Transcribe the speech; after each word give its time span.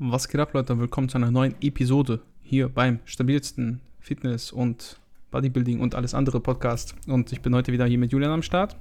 Was 0.00 0.28
geht 0.28 0.40
ab, 0.40 0.54
Leute? 0.54 0.78
Willkommen 0.78 1.08
zu 1.08 1.18
einer 1.18 1.32
neuen 1.32 1.56
Episode 1.60 2.20
hier 2.40 2.68
beim 2.68 3.00
stabilsten 3.04 3.80
Fitness- 3.98 4.52
und 4.52 4.96
Bodybuilding 5.32 5.80
und 5.80 5.96
alles 5.96 6.14
andere 6.14 6.38
Podcast. 6.38 6.94
Und 7.08 7.32
ich 7.32 7.40
bin 7.40 7.52
heute 7.52 7.72
wieder 7.72 7.84
hier 7.84 7.98
mit 7.98 8.12
Julian 8.12 8.30
am 8.30 8.42
Start. 8.42 8.76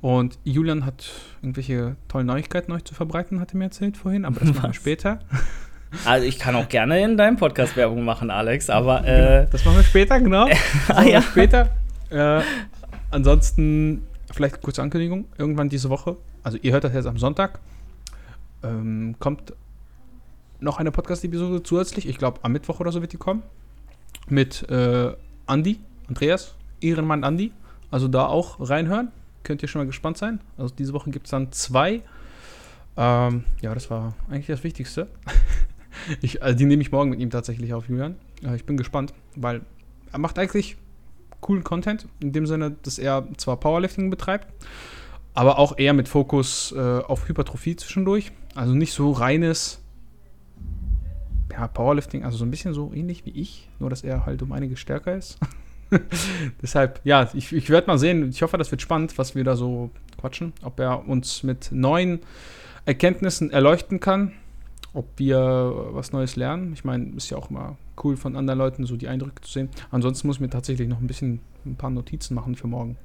Und 0.00 0.38
Julian 0.44 0.86
hat 0.86 1.10
irgendwelche 1.42 1.96
tollen 2.06 2.28
Neuigkeiten 2.28 2.70
euch 2.70 2.84
zu 2.84 2.94
verbreiten, 2.94 3.40
hat 3.40 3.54
er 3.54 3.56
mir 3.58 3.64
erzählt 3.64 3.96
vorhin, 3.96 4.24
aber 4.24 4.38
das 4.38 4.50
machen 4.50 4.70
wir 4.70 4.74
später. 4.74 5.18
Also 6.04 6.24
ich 6.24 6.38
kann 6.38 6.54
auch 6.54 6.68
gerne 6.68 7.02
in 7.02 7.16
deinem 7.16 7.36
Podcast 7.38 7.76
Werbung 7.76 8.04
machen, 8.04 8.30
Alex, 8.30 8.70
aber 8.70 9.04
äh, 9.04 9.48
Das 9.50 9.64
machen 9.64 9.78
wir 9.78 9.82
später, 9.84 10.20
genau. 10.20 10.46
Ah, 10.88 11.02
ja. 11.02 11.22
später. 11.22 11.70
Äh, 12.10 12.42
ansonsten, 13.10 14.02
vielleicht 14.32 14.62
kurze 14.62 14.80
Ankündigung. 14.80 15.24
Irgendwann 15.38 15.68
diese 15.68 15.90
Woche, 15.90 16.16
also 16.44 16.56
ihr 16.62 16.72
hört 16.72 16.84
das 16.84 16.94
jetzt 16.94 17.06
am 17.06 17.18
Sonntag, 17.18 17.58
ähm, 18.62 19.16
kommt 19.18 19.52
noch 20.60 20.78
eine 20.78 20.90
Podcast-Episode 20.90 21.62
zusätzlich. 21.62 22.08
Ich 22.08 22.18
glaube, 22.18 22.40
am 22.42 22.52
Mittwoch 22.52 22.80
oder 22.80 22.92
so 22.92 23.00
wird 23.00 23.12
die 23.12 23.18
kommen. 23.18 23.42
Mit 24.28 24.68
äh, 24.70 25.12
Andi, 25.46 25.80
Andreas, 26.08 26.54
Ehrenmann 26.80 27.24
Andi. 27.24 27.52
Also 27.90 28.08
da 28.08 28.26
auch 28.26 28.56
reinhören. 28.60 29.12
Könnt 29.42 29.62
ihr 29.62 29.68
schon 29.68 29.80
mal 29.80 29.86
gespannt 29.86 30.18
sein. 30.18 30.40
Also 30.58 30.74
diese 30.74 30.92
Woche 30.92 31.10
gibt 31.10 31.26
es 31.26 31.30
dann 31.30 31.52
zwei. 31.52 32.02
Ähm, 32.96 33.44
ja, 33.60 33.74
das 33.74 33.90
war 33.90 34.14
eigentlich 34.28 34.46
das 34.46 34.64
Wichtigste. 34.64 35.08
ich, 36.22 36.42
also 36.42 36.56
die 36.56 36.64
nehme 36.64 36.82
ich 36.82 36.90
morgen 36.90 37.10
mit 37.10 37.20
ihm 37.20 37.30
tatsächlich 37.30 37.74
auf, 37.74 37.88
Julian. 37.88 38.16
Äh, 38.42 38.56
ich 38.56 38.64
bin 38.64 38.76
gespannt, 38.76 39.14
weil 39.34 39.62
er 40.12 40.18
macht 40.18 40.38
eigentlich 40.38 40.76
coolen 41.40 41.62
Content. 41.62 42.08
In 42.20 42.32
dem 42.32 42.46
Sinne, 42.46 42.72
dass 42.82 42.98
er 42.98 43.26
zwar 43.36 43.58
Powerlifting 43.58 44.10
betreibt, 44.10 44.48
aber 45.34 45.58
auch 45.58 45.78
eher 45.78 45.92
mit 45.92 46.08
Fokus 46.08 46.72
äh, 46.76 46.80
auf 46.80 47.28
Hypertrophie 47.28 47.76
zwischendurch. 47.76 48.32
Also 48.54 48.74
nicht 48.74 48.94
so 48.94 49.12
reines 49.12 49.82
ja, 51.52 51.68
Powerlifting, 51.68 52.24
also 52.24 52.36
so 52.36 52.44
ein 52.44 52.50
bisschen 52.50 52.74
so 52.74 52.92
ähnlich 52.92 53.24
wie 53.26 53.30
ich, 53.30 53.68
nur 53.78 53.90
dass 53.90 54.02
er 54.02 54.26
halt 54.26 54.42
um 54.42 54.52
einiges 54.52 54.80
stärker 54.80 55.16
ist. 55.16 55.38
Deshalb, 56.62 57.00
ja, 57.04 57.30
ich, 57.32 57.52
ich 57.52 57.70
werde 57.70 57.86
mal 57.86 57.98
sehen. 57.98 58.28
Ich 58.30 58.42
hoffe, 58.42 58.58
das 58.58 58.70
wird 58.70 58.82
spannend, 58.82 59.16
was 59.18 59.34
wir 59.34 59.44
da 59.44 59.56
so 59.56 59.90
quatschen. 60.18 60.52
Ob 60.62 60.80
er 60.80 61.08
uns 61.08 61.42
mit 61.42 61.70
neuen 61.70 62.20
Erkenntnissen 62.84 63.50
erleuchten 63.50 64.00
kann, 64.00 64.32
ob 64.92 65.06
wir 65.16 65.88
was 65.90 66.12
Neues 66.12 66.36
lernen. 66.36 66.72
Ich 66.72 66.84
meine, 66.84 67.14
ist 67.16 67.30
ja 67.30 67.36
auch 67.36 67.50
immer 67.50 67.76
cool 68.02 68.16
von 68.16 68.36
anderen 68.36 68.58
Leuten 68.58 68.86
so 68.86 68.96
die 68.96 69.08
Eindrücke 69.08 69.42
zu 69.42 69.52
sehen. 69.52 69.68
Ansonsten 69.90 70.26
muss 70.26 70.36
ich 70.36 70.40
mir 70.40 70.50
tatsächlich 70.50 70.88
noch 70.88 71.00
ein 71.00 71.06
bisschen 71.06 71.40
ein 71.64 71.76
paar 71.76 71.90
Notizen 71.90 72.34
machen 72.34 72.56
für 72.56 72.66
morgen. 72.66 72.96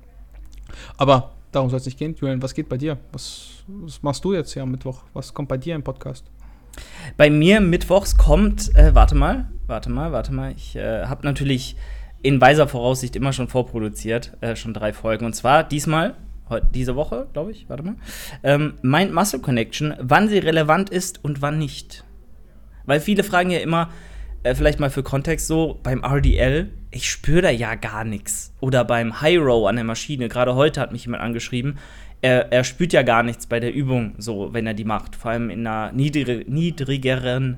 Aber 0.97 1.33
darum 1.51 1.69
soll 1.69 1.79
es 1.79 1.85
nicht 1.85 1.99
gehen. 1.99 2.15
Julian, 2.19 2.41
was 2.41 2.53
geht 2.53 2.69
bei 2.69 2.77
dir? 2.77 2.97
Was, 3.11 3.63
was 3.67 4.01
machst 4.01 4.23
du 4.23 4.33
jetzt 4.33 4.53
hier 4.53 4.63
am 4.63 4.71
Mittwoch? 4.71 5.03
Was 5.13 5.33
kommt 5.33 5.49
bei 5.49 5.57
dir 5.57 5.75
im 5.75 5.83
Podcast? 5.83 6.25
Bei 7.17 7.29
mir 7.29 7.61
mittwochs 7.61 8.17
kommt, 8.17 8.75
äh, 8.75 8.95
warte 8.95 9.15
mal, 9.15 9.49
warte 9.67 9.89
mal, 9.89 10.11
warte 10.11 10.33
mal, 10.33 10.53
ich 10.55 10.75
äh, 10.75 11.05
habe 11.05 11.25
natürlich 11.25 11.75
in 12.21 12.39
weiser 12.39 12.67
Voraussicht 12.67 13.15
immer 13.15 13.33
schon 13.33 13.47
vorproduziert, 13.47 14.37
äh, 14.41 14.55
schon 14.55 14.73
drei 14.73 14.93
Folgen. 14.93 15.25
Und 15.25 15.33
zwar 15.33 15.63
diesmal, 15.63 16.15
diese 16.73 16.95
Woche, 16.95 17.27
glaube 17.33 17.51
ich, 17.51 17.69
warte 17.69 17.83
mal, 17.83 17.95
ähm, 18.43 18.73
Mind-Muscle-Connection, 18.81 19.95
wann 19.99 20.27
sie 20.27 20.37
relevant 20.37 20.89
ist 20.89 21.23
und 21.23 21.41
wann 21.41 21.57
nicht. 21.57 22.03
Weil 22.85 22.99
viele 22.99 23.23
fragen 23.23 23.51
ja 23.51 23.59
immer, 23.59 23.89
äh, 24.43 24.55
vielleicht 24.55 24.79
mal 24.79 24.89
für 24.89 25.03
Kontext 25.03 25.47
so, 25.47 25.79
beim 25.83 26.03
RDL, 26.03 26.69
ich 26.91 27.09
spüre 27.09 27.41
da 27.41 27.49
ja 27.49 27.75
gar 27.75 28.03
nichts. 28.03 28.53
Oder 28.59 28.83
beim 28.85 29.21
High 29.21 29.39
Row 29.39 29.67
an 29.67 29.75
der 29.75 29.85
Maschine, 29.85 30.27
gerade 30.29 30.55
heute 30.55 30.79
hat 30.81 30.91
mich 30.91 31.05
jemand 31.05 31.23
angeschrieben, 31.23 31.77
er, 32.21 32.51
er 32.51 32.63
spürt 32.63 32.93
ja 32.93 33.01
gar 33.01 33.23
nichts 33.23 33.47
bei 33.47 33.59
der 33.59 33.73
Übung, 33.73 34.13
so, 34.19 34.53
wenn 34.53 34.67
er 34.67 34.73
die 34.75 34.83
macht. 34.83 35.15
Vor 35.15 35.31
allem 35.31 35.49
in 35.49 35.65
einer 35.65 35.91
niedrig, 35.91 36.47
niedrigeren 36.47 37.57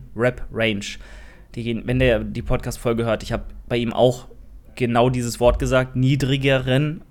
gehen- 1.64 1.84
wenn 1.86 2.00
der 2.00 2.20
die 2.20 2.42
Podcast-Folge 2.42 3.06
hört, 3.06 3.24
ich 3.24 3.32
habe 3.34 3.44
bei 3.68 3.78
ihm 3.78 3.92
auch 3.92 4.28
genau 4.76 5.10
dieses 5.10 5.40
Wort 5.40 5.60
gesagt, 5.60 5.96
niedrigeren. 5.96 7.02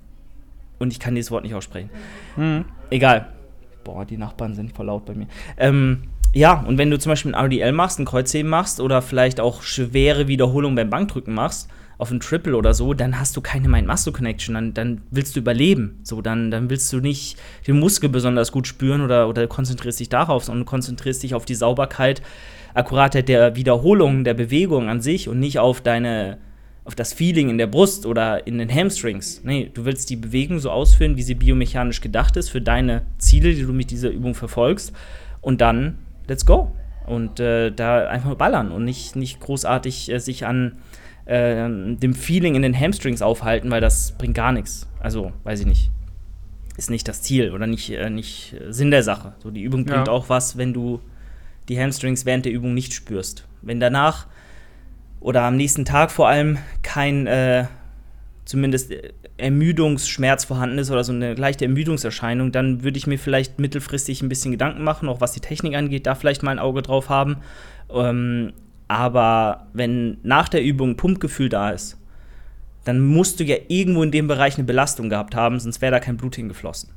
Und 0.78 0.92
ich 0.92 0.98
kann 0.98 1.14
dieses 1.14 1.30
Wort 1.30 1.44
nicht 1.44 1.54
aussprechen. 1.54 1.90
Egal. 2.90 3.28
Boah, 3.84 4.04
die 4.04 4.16
Nachbarn 4.16 4.54
sind 4.54 4.74
voll 4.74 4.86
laut 4.86 5.04
bei 5.04 5.14
mir. 5.14 5.26
Ähm, 5.58 6.04
ja, 6.34 6.60
und 6.60 6.78
wenn 6.78 6.90
du 6.90 6.98
zum 6.98 7.10
Beispiel 7.10 7.34
ein 7.34 7.44
RDL 7.44 7.72
machst, 7.72 7.98
ein 7.98 8.04
Kreuzheben 8.04 8.50
machst 8.50 8.80
oder 8.80 9.02
vielleicht 9.02 9.40
auch 9.40 9.62
schwere 9.62 10.28
Wiederholungen 10.28 10.76
beim 10.76 10.90
Bankdrücken 10.90 11.34
machst, 11.34 11.68
auf 11.98 12.10
ein 12.10 12.18
Triple 12.18 12.56
oder 12.56 12.74
so, 12.74 12.94
dann 12.94 13.20
hast 13.20 13.36
du 13.36 13.40
keine 13.40 13.68
Mind-Muscle-Connection. 13.68 14.54
Dann, 14.54 14.74
dann 14.74 15.02
willst 15.12 15.36
du 15.36 15.40
überleben. 15.40 16.00
So, 16.02 16.20
dann, 16.20 16.50
dann 16.50 16.68
willst 16.68 16.92
du 16.92 16.98
nicht 16.98 17.38
den 17.66 17.78
Muskel 17.78 18.08
besonders 18.08 18.50
gut 18.50 18.66
spüren 18.66 19.02
oder, 19.02 19.28
oder 19.28 19.46
konzentrierst 19.46 20.00
dich 20.00 20.08
darauf, 20.08 20.44
sondern 20.44 20.64
konzentrierst 20.66 21.22
dich 21.22 21.34
auf 21.34 21.44
die 21.44 21.54
Sauberkeit, 21.54 22.20
Akkuratheit 22.74 23.28
der 23.28 23.54
Wiederholung, 23.54 24.24
der 24.24 24.34
Bewegung 24.34 24.88
an 24.88 25.00
sich 25.00 25.28
und 25.28 25.38
nicht 25.38 25.60
auf 25.60 25.80
deine 25.80 26.38
auf 26.84 26.96
das 26.96 27.12
Feeling 27.12 27.48
in 27.48 27.58
der 27.58 27.68
Brust 27.68 28.06
oder 28.06 28.44
in 28.44 28.58
den 28.58 28.68
Hamstrings. 28.68 29.42
Nee, 29.44 29.70
du 29.72 29.84
willst 29.84 30.10
die 30.10 30.16
Bewegung 30.16 30.58
so 30.58 30.68
ausführen, 30.68 31.16
wie 31.16 31.22
sie 31.22 31.36
biomechanisch 31.36 32.00
gedacht 32.00 32.36
ist, 32.36 32.48
für 32.48 32.60
deine 32.60 33.02
Ziele, 33.18 33.54
die 33.54 33.62
du 33.62 33.72
mit 33.72 33.92
dieser 33.92 34.10
Übung 34.10 34.34
verfolgst. 34.34 34.92
Und 35.40 35.60
dann, 35.60 35.98
let's 36.28 36.46
go. 36.46 36.74
Und 37.06 37.40
äh, 37.40 37.70
da 37.72 38.06
einfach 38.08 38.34
ballern 38.36 38.70
und 38.70 38.84
nicht, 38.84 39.16
nicht 39.16 39.40
großartig 39.40 40.10
äh, 40.12 40.18
sich 40.20 40.46
an 40.46 40.78
äh, 41.24 41.68
dem 41.68 42.14
Feeling 42.14 42.54
in 42.54 42.62
den 42.62 42.78
Hamstrings 42.78 43.22
aufhalten, 43.22 43.70
weil 43.70 43.80
das 43.80 44.12
bringt 44.18 44.34
gar 44.34 44.52
nichts. 44.52 44.88
Also, 45.00 45.32
weiß 45.44 45.60
ich 45.60 45.66
nicht. 45.66 45.90
Ist 46.76 46.90
nicht 46.90 47.06
das 47.08 47.22
Ziel 47.22 47.50
oder 47.52 47.66
nicht, 47.66 47.90
äh, 47.90 48.08
nicht 48.08 48.56
Sinn 48.70 48.90
der 48.90 49.02
Sache. 49.02 49.34
So, 49.42 49.50
die 49.50 49.62
Übung 49.62 49.86
Ja. 49.86 49.94
bringt 49.94 50.08
auch 50.08 50.28
was, 50.28 50.56
wenn 50.56 50.72
du 50.72 51.00
die 51.68 51.78
Hamstrings 51.78 52.24
während 52.24 52.44
der 52.44 52.52
Übung 52.52 52.72
nicht 52.74 52.94
spürst. 52.94 53.46
Wenn 53.62 53.78
danach 53.80 54.26
oder 55.20 55.42
am 55.42 55.56
nächsten 55.56 55.84
Tag 55.84 56.10
vor 56.10 56.28
allem 56.28 56.58
kein 56.82 57.26
äh, 57.26 57.66
zumindest 58.52 58.90
äh, 58.90 59.14
Ermüdungsschmerz 59.38 60.44
vorhanden 60.44 60.76
ist 60.76 60.90
oder 60.90 61.04
so 61.04 61.12
eine 61.12 61.32
leichte 61.34 61.64
Ermüdungserscheinung, 61.64 62.52
dann 62.52 62.84
würde 62.84 62.98
ich 62.98 63.06
mir 63.06 63.18
vielleicht 63.18 63.58
mittelfristig 63.58 64.20
ein 64.20 64.28
bisschen 64.28 64.52
Gedanken 64.52 64.84
machen, 64.84 65.08
auch 65.08 65.22
was 65.22 65.32
die 65.32 65.40
Technik 65.40 65.74
angeht, 65.74 66.06
da 66.06 66.14
vielleicht 66.14 66.42
mal 66.42 66.50
ein 66.50 66.58
Auge 66.58 66.82
drauf 66.82 67.08
haben. 67.08 67.38
Ähm, 67.90 68.52
aber 68.88 69.68
wenn 69.72 70.18
nach 70.22 70.50
der 70.50 70.62
Übung 70.62 70.98
Pumpgefühl 70.98 71.48
da 71.48 71.70
ist, 71.70 71.96
dann 72.84 73.00
musst 73.00 73.40
du 73.40 73.44
ja 73.44 73.56
irgendwo 73.68 74.02
in 74.02 74.10
dem 74.10 74.28
Bereich 74.28 74.56
eine 74.56 74.64
Belastung 74.64 75.08
gehabt 75.08 75.34
haben, 75.34 75.58
sonst 75.58 75.80
wäre 75.80 75.92
da 75.92 76.00
kein 76.00 76.18
Blut 76.18 76.36
hingeflossen. 76.36 76.90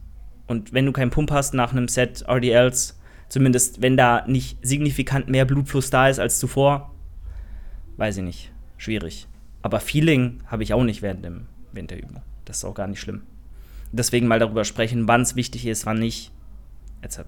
Und 0.47 0.73
wenn 0.73 0.85
du 0.85 0.91
keinen 0.91 1.09
Pump 1.09 1.31
hast 1.31 1.53
nach 1.53 1.71
einem 1.71 1.87
Set 1.87 2.25
RDLs, 2.27 2.99
zumindest 3.29 3.81
wenn 3.81 3.95
da 3.95 4.25
nicht 4.27 4.57
signifikant 4.61 5.29
mehr 5.29 5.45
Blutfluss 5.45 5.89
da 5.89 6.09
ist 6.09 6.19
als 6.19 6.37
zuvor, 6.37 6.93
weiß 7.95 8.17
ich 8.17 8.23
nicht, 8.23 8.51
schwierig. 8.75 9.27
Aber 9.65 9.79
Feeling 9.79 10.41
habe 10.45 10.61
ich 10.61 10.75
auch 10.75 10.83
nicht 10.83 11.01
während, 11.01 11.25
dem, 11.25 11.47
während 11.71 11.89
der 11.89 11.97
Übung. 11.97 12.21
Das 12.45 12.57
ist 12.57 12.65
auch 12.65 12.75
gar 12.75 12.85
nicht 12.85 12.99
schlimm. 12.99 13.23
Deswegen 13.91 14.27
mal 14.27 14.37
darüber 14.37 14.63
sprechen, 14.63 15.07
wann 15.07 15.21
es 15.21 15.35
wichtig 15.35 15.65
ist, 15.65 15.87
wann 15.87 15.97
nicht, 15.97 16.31
etc. 17.01 17.21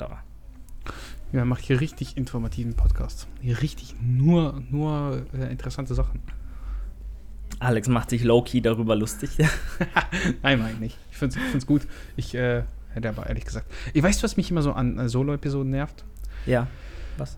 Ja, 1.32 1.46
macht 1.46 1.64
hier 1.64 1.82
richtig 1.82 2.16
informativen 2.16 2.76
Podcast. 2.76 3.26
Hier 3.42 3.60
richtig 3.64 3.96
nur, 4.00 4.62
nur 4.70 5.26
äh, 5.34 5.52
interessante 5.52 5.96
Sachen. 5.96 6.20
Alex 7.58 7.88
macht 7.88 8.12
sich 8.12 8.24
low-key 8.24 8.62
darüber 8.62 8.96
lustig. 8.96 9.32
Nein, 10.44 10.60
meine 10.60 10.74
ich 10.74 10.80
nicht. 10.80 10.98
Ich 11.10 11.18
finde 11.18 11.40
es 11.56 11.66
gut. 11.66 11.88
Ich 12.18 12.36
äh, 12.36 12.62
hätte 12.94 13.10
aber 13.10 13.26
ehrlich 13.26 13.46
gesagt. 13.46 13.66
Ich 13.96 14.04
weiß, 14.04 14.22
was 14.22 14.38
mich 14.38 14.52
immer 14.52 14.62
so 14.62 14.74
an 14.74 15.00
äh, 15.00 15.10
Solo-Episoden 15.10 15.72
nervt? 15.72 16.06
ja. 16.46 16.68
Was? 17.18 17.36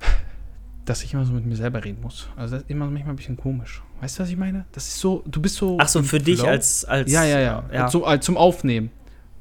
Dass 0.89 1.03
ich 1.03 1.13
immer 1.13 1.23
so 1.25 1.33
mit 1.33 1.45
mir 1.45 1.55
selber 1.55 1.83
reden 1.85 2.01
muss. 2.01 2.27
Also 2.35 2.55
das 2.55 2.63
ist 2.63 2.69
immer 2.71 2.85
manchmal 2.89 3.13
ein 3.13 3.17
bisschen 3.17 3.37
komisch. 3.37 3.83
Weißt 4.01 4.17
du, 4.17 4.23
was 4.23 4.29
ich 4.31 4.37
meine? 4.37 4.65
Das 4.71 4.87
ist 4.87 4.99
so, 4.99 5.23
du 5.27 5.39
bist 5.41 5.55
so. 5.55 5.77
Ach 5.79 5.87
so, 5.87 6.01
für 6.01 6.17
dich 6.19 6.39
Flow. 6.39 6.49
als, 6.49 6.83
als. 6.85 7.11
Ja, 7.11 7.23
ja, 7.23 7.39
ja. 7.39 7.63
ja. 7.71 7.87
So, 7.89 8.07
äh, 8.07 8.19
zum 8.19 8.37
Aufnehmen. 8.37 8.89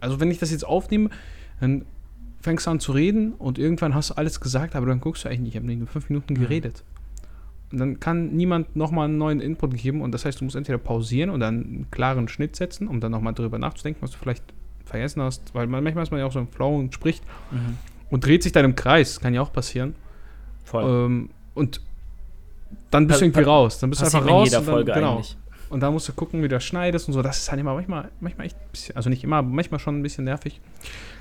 Also 0.01 0.21
wenn 0.21 0.31
ich 0.31 0.39
das 0.39 0.51
jetzt 0.51 0.65
aufnehme, 0.67 1.09
dann 1.61 1.87
fängst 2.43 2.67
du 2.67 2.71
an 2.71 2.81
zu 2.81 2.93
reden 2.93 3.33
und 3.33 3.59
irgendwann 3.59 3.95
hast 3.95 4.11
du 4.11 4.15
alles 4.15 4.41
gesagt, 4.41 4.77
aber 4.77 4.87
dann 4.87 5.01
guckst 5.01 5.25
du 5.25 5.29
eigentlich 5.29 5.41
nicht. 5.41 5.55
Ich 5.55 5.61
habe 5.63 5.75
nur 5.75 5.87
fünf 5.87 6.09
Minuten 6.11 6.35
Mhm. 6.35 6.39
geredet. 6.41 6.85
Und 7.73 7.79
dann 7.79 7.99
kann 7.99 8.29
niemand 8.37 8.77
nochmal 8.77 9.07
einen 9.07 9.19
neuen 9.19 9.41
Input 9.41 9.75
geben 9.77 10.01
und 10.03 10.13
das 10.13 10.25
heißt, 10.25 10.41
du 10.41 10.45
musst 10.45 10.57
entweder 10.57 10.79
pausieren 10.79 11.31
und 11.31 11.41
dann 11.41 11.55
einen 11.65 11.87
klaren 11.91 12.29
Schnitt 12.29 12.57
setzen, 12.57 12.89
um 12.89 13.01
dann 13.01 13.13
nochmal 13.13 13.35
drüber 13.35 13.59
nachzudenken, 13.59 14.01
was 14.03 14.11
du 14.13 14.19
vielleicht 14.19 14.45
vergessen 14.85 15.21
hast. 15.23 15.55
Weil 15.55 15.67
man, 15.67 15.83
manchmal 15.83 16.05
ist 16.05 16.11
man 16.11 16.21
ja 16.21 16.27
auch 16.27 16.33
so 16.33 16.39
im 16.41 16.49
Flow 16.49 16.77
und 16.79 16.95
spricht 16.95 17.23
Mhm. 17.51 17.77
und 18.11 18.25
dreht 18.25 18.43
sich 18.43 18.53
dann 18.53 18.65
im 18.65 18.75
Kreis. 18.75 19.19
Kann 19.21 19.33
ja 19.35 19.41
auch 19.43 19.53
passieren. 19.53 19.95
Voll. 20.65 20.85
Ähm, 21.07 21.31
und 21.59 21.81
dann 22.91 23.07
bist 23.07 23.21
du 23.21 23.27
irgendwie 23.27 23.43
raus. 23.43 23.79
Dann 23.79 23.91
bist 23.91 24.03
du 24.03 24.07
einfach 24.07 24.27
raus. 24.27 24.49
jeder 24.49 24.61
und 24.61 24.67
dann, 24.67 24.75
Folge 24.75 24.93
genau. 24.93 25.17
eigentlich. 25.17 25.37
Und 25.71 25.81
da 25.81 25.91
musst 25.91 26.09
du 26.09 26.13
gucken, 26.13 26.43
wie 26.43 26.49
du 26.49 26.57
das 26.57 26.65
schneidest 26.65 27.09
und 27.09 27.15
so. 27.15 27.21
Das 27.21 27.39
ist 27.39 27.51
halt 27.51 27.61
immer 27.61 27.75
manchmal, 27.75 28.11
manchmal 28.21 28.47
echt 28.47 28.57
ein 28.57 28.71
bisschen, 28.71 28.97
also 28.97 29.11
nicht 29.11 29.23
immer, 29.23 29.37
aber 29.37 29.49
manchmal 29.49 29.81
schon 29.81 29.99
ein 29.99 30.03
bisschen 30.03 30.25
nervig. 30.25 30.61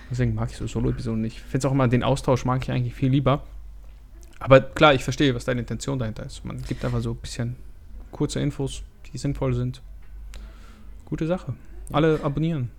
Deswegen 0.09 0.35
mag 0.35 0.49
ich 0.49 0.57
so 0.57 0.67
Solo-Episoden 0.67 1.21
nicht. 1.21 1.37
Ich 1.37 1.41
finde 1.41 1.57
es 1.59 1.65
auch 1.65 1.73
immer, 1.73 1.87
den 1.89 2.03
Austausch 2.03 2.45
mag 2.45 2.63
ich 2.63 2.71
eigentlich 2.71 2.93
viel 2.93 3.09
lieber. 3.09 3.43
Aber 4.39 4.61
klar, 4.61 4.93
ich 4.93 5.03
verstehe, 5.03 5.35
was 5.35 5.45
deine 5.45 5.61
Intention 5.61 5.99
dahinter 5.99 6.25
ist. 6.25 6.45
Man 6.45 6.61
gibt 6.61 6.85
einfach 6.85 7.01
so 7.01 7.11
ein 7.11 7.17
bisschen 7.17 7.57
kurze 8.11 8.39
Infos, 8.39 8.83
die 9.11 9.17
sinnvoll 9.17 9.53
sind. 9.53 9.81
Gute 11.05 11.27
Sache. 11.27 11.53
Alle 11.91 12.19
abonnieren. 12.23 12.69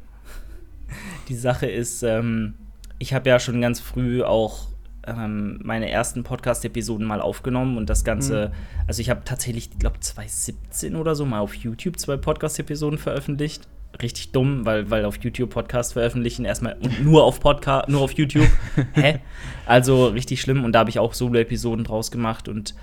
Die 1.29 1.37
Sache 1.37 1.67
ist, 1.67 2.03
ähm, 2.03 2.55
ich 2.99 3.13
habe 3.13 3.29
ja 3.29 3.39
schon 3.39 3.61
ganz 3.61 3.81
früh 3.81 4.23
auch 4.23 4.69
ähm, 5.09 5.61
meine 5.63 5.91
ersten 5.91 6.23
Podcast-Episoden 6.23 7.07
mal 7.07 7.21
aufgenommen 7.21 7.77
und 7.77 7.89
das 7.89 8.05
Ganze, 8.05 8.49
mhm. 8.49 8.85
also 8.87 9.01
ich 9.01 9.11
habe 9.11 9.23
tatsächlich, 9.25 9.71
ich 9.73 9.79
glaube 9.79 10.01
2017 10.01 10.97
oder 10.97 11.15
so 11.15 11.25
mal 11.25 11.41
auf 11.41 11.55
YouTube 11.55 11.99
zwei 11.99 12.17
Podcast-Episoden 12.17 12.99
veröffentlicht. 12.99 13.69
Richtig 14.03 14.33
dumm, 14.33 14.67
weil, 14.67 14.91
weil 14.91 15.05
auf 15.07 15.17
YouTube 15.17 15.51
Podcast 15.51 15.95
veröffentlichen 15.95 16.45
erstmal 16.45 16.77
und 16.81 17.03
nur 17.03 17.25
auf 17.25 17.41
Podcast, 17.41 17.89
nur 17.89 18.03
auf 18.03 18.13
YouTube. 18.13 18.49
Hä? 18.93 19.21
Also 19.65 20.09
richtig 20.09 20.41
schlimm 20.41 20.65
und 20.65 20.73
da 20.73 20.81
habe 20.81 20.91
ich 20.91 20.99
auch 20.99 21.15
Solo-Episoden 21.15 21.85
draus 21.85 22.11
gemacht 22.11 22.49
und 22.49 22.75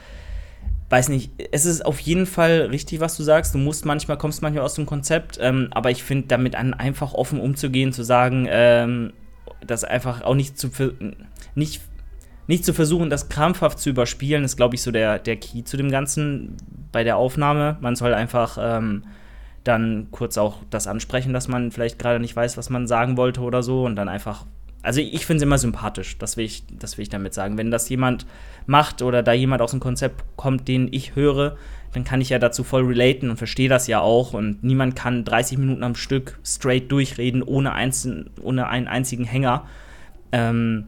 weiß 0.90 1.10
nicht, 1.10 1.32
es 1.52 1.66
ist 1.66 1.86
auf 1.86 2.00
jeden 2.00 2.26
Fall 2.26 2.68
richtig, 2.72 3.00
was 3.00 3.18
du 3.18 3.24
sagst. 3.24 3.54
Du 3.54 3.58
musst 3.58 3.86
manchmal, 3.86 4.18
kommst 4.18 4.42
manchmal 4.42 4.64
aus 4.64 4.76
dem 4.76 4.86
Konzept, 4.86 5.38
ähm, 5.42 5.70
aber 5.72 5.92
ich 5.92 6.04
finde, 6.04 6.28
damit 6.28 6.56
an, 6.56 6.74
einfach 6.74 7.14
offen 7.14 7.40
umzugehen, 7.40 7.92
zu 7.92 8.04
sagen, 8.04 8.48
ähm, 8.50 9.14
das 9.66 9.84
einfach 9.84 10.22
auch 10.22 10.36
nicht 10.36 10.58
zu, 10.58 10.70
nicht, 11.56 11.82
nicht 12.48 12.66
zu 12.66 12.74
versuchen, 12.74 13.10
das 13.10 13.30
krampfhaft 13.30 13.80
zu 13.80 13.90
überspielen, 13.90 14.44
ist, 14.44 14.58
glaube 14.58 14.76
ich, 14.76 14.82
so 14.82 14.92
der, 14.92 15.20
der 15.20 15.38
Key 15.38 15.64
zu 15.64 15.78
dem 15.78 15.90
Ganzen 15.90 16.58
bei 16.92 17.04
der 17.04 17.18
Aufnahme. 17.18 17.78
Man 17.82 17.96
soll 17.96 18.14
einfach 18.14 18.58
ähm, 18.60 19.04
dann 19.64 20.08
kurz 20.12 20.38
auch 20.38 20.58
das 20.70 20.88
ansprechen, 20.88 21.34
dass 21.34 21.48
man 21.48 21.72
vielleicht 21.72 22.00
gerade 22.00 22.20
nicht 22.20 22.36
weiß, 22.36 22.58
was 22.58 22.70
man 22.70 22.88
sagen 22.88 23.18
wollte 23.18 23.42
oder 23.42 23.64
so 23.64 23.86
und 23.86 23.96
dann 23.96 24.10
einfach 24.10 24.46
also 24.86 25.02
ich 25.02 25.26
finde 25.26 25.38
es 25.38 25.44
immer 25.44 25.58
sympathisch, 25.58 26.18
das 26.20 26.38
will, 26.38 26.46
ich, 26.46 26.64
das 26.72 26.98
will 26.98 27.04
ich 27.04 27.10
damit 27.10 27.34
sagen. 27.34 27.58
Wenn 27.58 27.72
das 27.72 27.90
jemand 27.90 28.28
macht 28.68 29.02
oder 29.02 29.24
da 29.24 29.34
jemand 29.34 29.64
aus 29.64 29.72
dem 29.72 29.80
Konzept 29.80 30.24
kommt, 30.36 30.68
den 30.68 30.90
ich 30.94 31.16
höre, 31.16 31.58
dann 31.94 32.04
kann 32.04 32.22
ich 32.22 32.30
ja 32.30 32.38
dazu 32.38 32.64
voll 32.64 32.84
relaten 32.86 33.32
und 33.32 33.38
verstehe 33.38 33.68
das 33.68 33.88
ja 33.88 34.00
auch. 34.02 34.34
Und 34.34 34.64
niemand 34.64 34.96
kann 34.96 35.26
30 35.26 35.58
Minuten 35.58 35.84
am 35.84 35.96
Stück 35.96 36.40
straight 36.46 36.92
durchreden, 36.92 37.42
ohne, 37.42 37.74
einzeln, 37.74 38.30
ohne 38.42 38.68
einen 38.68 38.88
einzigen 38.88 39.24
Hänger. 39.26 39.66
Ähm, 40.32 40.86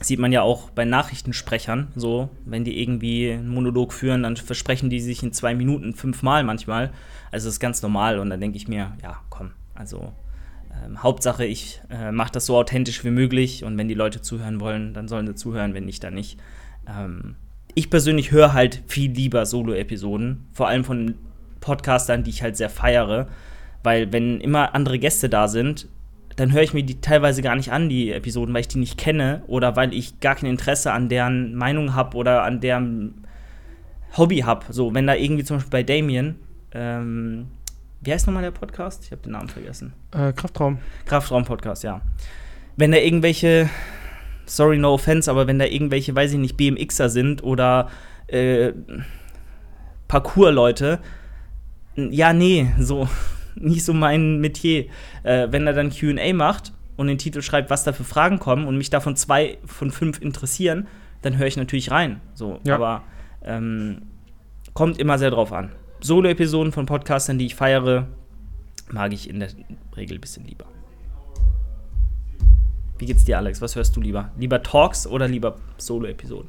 sieht 0.00 0.18
man 0.18 0.32
ja 0.32 0.42
auch 0.42 0.70
bei 0.70 0.84
Nachrichtensprechern 0.84 1.88
so, 1.94 2.30
wenn 2.44 2.64
die 2.64 2.80
irgendwie 2.80 3.32
einen 3.32 3.48
Monolog 3.48 3.92
führen, 3.92 4.22
dann 4.22 4.36
versprechen 4.36 4.88
die 4.88 5.00
sich 5.00 5.22
in 5.22 5.32
zwei 5.32 5.54
Minuten 5.54 5.94
fünfmal 5.94 6.42
manchmal. 6.42 6.90
Also 7.30 7.46
das 7.46 7.54
ist 7.54 7.60
ganz 7.60 7.82
normal 7.82 8.18
und 8.18 8.30
dann 8.30 8.40
denke 8.40 8.56
ich 8.56 8.66
mir, 8.66 8.92
ja, 9.02 9.20
komm, 9.28 9.50
also 9.74 10.12
ähm, 10.84 11.02
Hauptsache, 11.02 11.44
ich 11.44 11.82
äh, 11.90 12.12
mache 12.12 12.32
das 12.32 12.46
so 12.46 12.56
authentisch 12.56 13.04
wie 13.04 13.10
möglich 13.10 13.62
und 13.62 13.76
wenn 13.76 13.88
die 13.88 13.94
Leute 13.94 14.22
zuhören 14.22 14.60
wollen, 14.60 14.94
dann 14.94 15.06
sollen 15.06 15.26
sie 15.26 15.34
zuhören, 15.34 15.74
wenn 15.74 15.84
nicht, 15.84 16.02
dann 16.02 16.14
nicht. 16.14 16.38
Ähm, 16.88 17.36
ich 17.74 17.90
persönlich 17.90 18.32
höre 18.32 18.52
halt 18.52 18.82
viel 18.86 19.12
lieber 19.12 19.44
Solo-Episoden, 19.44 20.46
vor 20.52 20.68
allem 20.68 20.84
von 20.84 21.14
Podcastern, 21.60 22.24
die 22.24 22.30
ich 22.30 22.42
halt 22.42 22.56
sehr 22.56 22.70
feiere, 22.70 23.28
weil 23.82 24.12
wenn 24.12 24.40
immer 24.40 24.74
andere 24.74 24.98
Gäste 24.98 25.28
da 25.28 25.46
sind, 25.46 25.88
dann 26.40 26.52
höre 26.52 26.62
ich 26.62 26.72
mir 26.72 26.82
die 26.82 27.02
teilweise 27.02 27.42
gar 27.42 27.54
nicht 27.54 27.70
an, 27.70 27.90
die 27.90 28.12
Episoden, 28.12 28.54
weil 28.54 28.62
ich 28.62 28.68
die 28.68 28.78
nicht 28.78 28.96
kenne 28.96 29.42
oder 29.46 29.76
weil 29.76 29.92
ich 29.92 30.20
gar 30.20 30.36
kein 30.36 30.48
Interesse 30.48 30.90
an 30.90 31.10
deren 31.10 31.54
Meinung 31.54 31.94
habe 31.94 32.16
oder 32.16 32.44
an 32.44 32.60
deren 32.60 33.26
Hobby 34.16 34.38
habe. 34.38 34.64
So, 34.70 34.94
wenn 34.94 35.06
da 35.06 35.14
irgendwie 35.14 35.44
zum 35.44 35.58
Beispiel 35.58 35.70
bei 35.70 35.82
Damien, 35.82 36.36
ähm, 36.72 37.48
wie 38.00 38.10
heißt 38.10 38.26
nochmal 38.26 38.42
der 38.42 38.52
Podcast? 38.52 39.04
Ich 39.04 39.12
habe 39.12 39.20
den 39.20 39.32
Namen 39.32 39.50
vergessen. 39.50 39.92
Äh, 40.12 40.32
Kraftraum. 40.32 40.78
Kraftraum-Podcast, 41.04 41.84
ja. 41.84 42.00
Wenn 42.78 42.92
da 42.92 42.96
irgendwelche, 42.96 43.68
sorry, 44.46 44.78
no 44.78 44.94
offense, 44.94 45.30
aber 45.30 45.46
wenn 45.46 45.58
da 45.58 45.66
irgendwelche, 45.66 46.16
weiß 46.16 46.32
ich 46.32 46.38
nicht, 46.38 46.56
BMXer 46.56 47.10
sind 47.10 47.44
oder 47.44 47.90
äh, 48.28 48.72
Parkour-Leute, 50.08 51.00
ja, 51.96 52.32
nee, 52.32 52.72
so, 52.78 53.10
nicht 53.54 53.84
so 53.84 53.92
mein 53.92 54.40
Metier. 54.40 54.86
Äh, 55.22 55.48
wenn 55.50 55.66
er 55.66 55.72
dann 55.72 55.90
QA 55.90 56.32
macht 56.32 56.72
und 56.96 57.06
den 57.06 57.18
Titel 57.18 57.42
schreibt, 57.42 57.70
was 57.70 57.84
da 57.84 57.92
für 57.92 58.04
Fragen 58.04 58.38
kommen 58.38 58.66
und 58.66 58.76
mich 58.76 58.90
davon 58.90 59.16
zwei 59.16 59.58
von 59.64 59.90
fünf 59.90 60.20
interessieren, 60.20 60.86
dann 61.22 61.38
höre 61.38 61.46
ich 61.46 61.56
natürlich 61.56 61.90
rein. 61.90 62.20
So, 62.34 62.60
ja. 62.64 62.74
aber 62.74 63.02
ähm, 63.42 64.02
kommt 64.74 64.98
immer 64.98 65.18
sehr 65.18 65.30
drauf 65.30 65.52
an. 65.52 65.70
Solo-Episoden 66.00 66.72
von 66.72 66.86
Podcastern, 66.86 67.38
die 67.38 67.46
ich 67.46 67.54
feiere, 67.54 68.06
mag 68.90 69.12
ich 69.12 69.28
in 69.28 69.40
der 69.40 69.48
Regel 69.96 70.18
ein 70.18 70.20
bisschen 70.20 70.46
lieber. 70.46 70.64
Wie 72.98 73.06
geht's 73.06 73.24
dir, 73.24 73.38
Alex? 73.38 73.60
Was 73.62 73.76
hörst 73.76 73.96
du 73.96 74.00
lieber? 74.00 74.30
Lieber 74.36 74.62
Talks 74.62 75.06
oder 75.06 75.26
lieber 75.26 75.56
Solo-Episoden? 75.78 76.48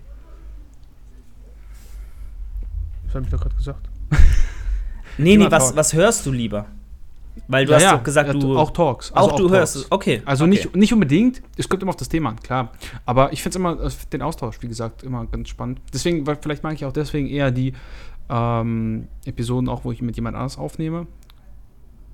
Das 3.06 3.16
habe 3.16 3.26
ich 3.26 3.32
doch 3.32 3.42
gerade 3.42 3.56
gesagt. 3.56 3.90
nee, 5.18 5.38
nee, 5.38 5.48
was, 5.50 5.76
was 5.76 5.94
hörst 5.94 6.26
du 6.26 6.32
lieber? 6.32 6.66
Weil 7.48 7.66
du 7.66 7.72
ja, 7.72 7.78
hast 7.78 7.84
ja, 7.84 7.98
doch 7.98 8.04
gesagt, 8.04 8.34
du. 8.34 8.58
Auch 8.58 8.72
Talks. 8.72 9.12
Also 9.12 9.30
auch, 9.30 9.34
auch, 9.34 9.38
du 9.38 9.44
Talks. 9.44 9.58
hörst 9.58 9.76
es, 9.78 9.92
okay. 9.92 10.22
Also 10.26 10.44
okay. 10.44 10.50
Nicht, 10.50 10.76
nicht 10.76 10.94
unbedingt, 10.94 11.42
es 11.58 11.68
kommt 11.70 11.82
immer 11.82 11.90
auf 11.90 11.96
das 11.96 12.10
Thema 12.10 12.30
an, 12.30 12.40
klar. 12.40 12.72
Aber 13.06 13.32
ich 13.34 13.42
finde 13.42 13.50
es 13.52 13.56
immer, 13.58 13.90
den 14.12 14.22
Austausch, 14.22 14.62
wie 14.62 14.68
gesagt, 14.68 15.04
immer 15.04 15.26
ganz 15.26 15.50
spannend. 15.50 15.82
Deswegen, 15.94 16.26
vielleicht 16.26 16.64
mag 16.64 16.74
ich 16.74 16.86
auch 16.86 16.94
deswegen 16.94 17.28
eher 17.28 17.52
die 17.52 17.74
ähm, 18.30 19.08
Episoden 19.26 19.70
auch, 19.70 19.86
wo 19.86 19.92
ich 19.92 20.02
mit 20.02 20.16
jemand 20.16 20.36
anders 20.36 20.58
aufnehme. 20.58 21.08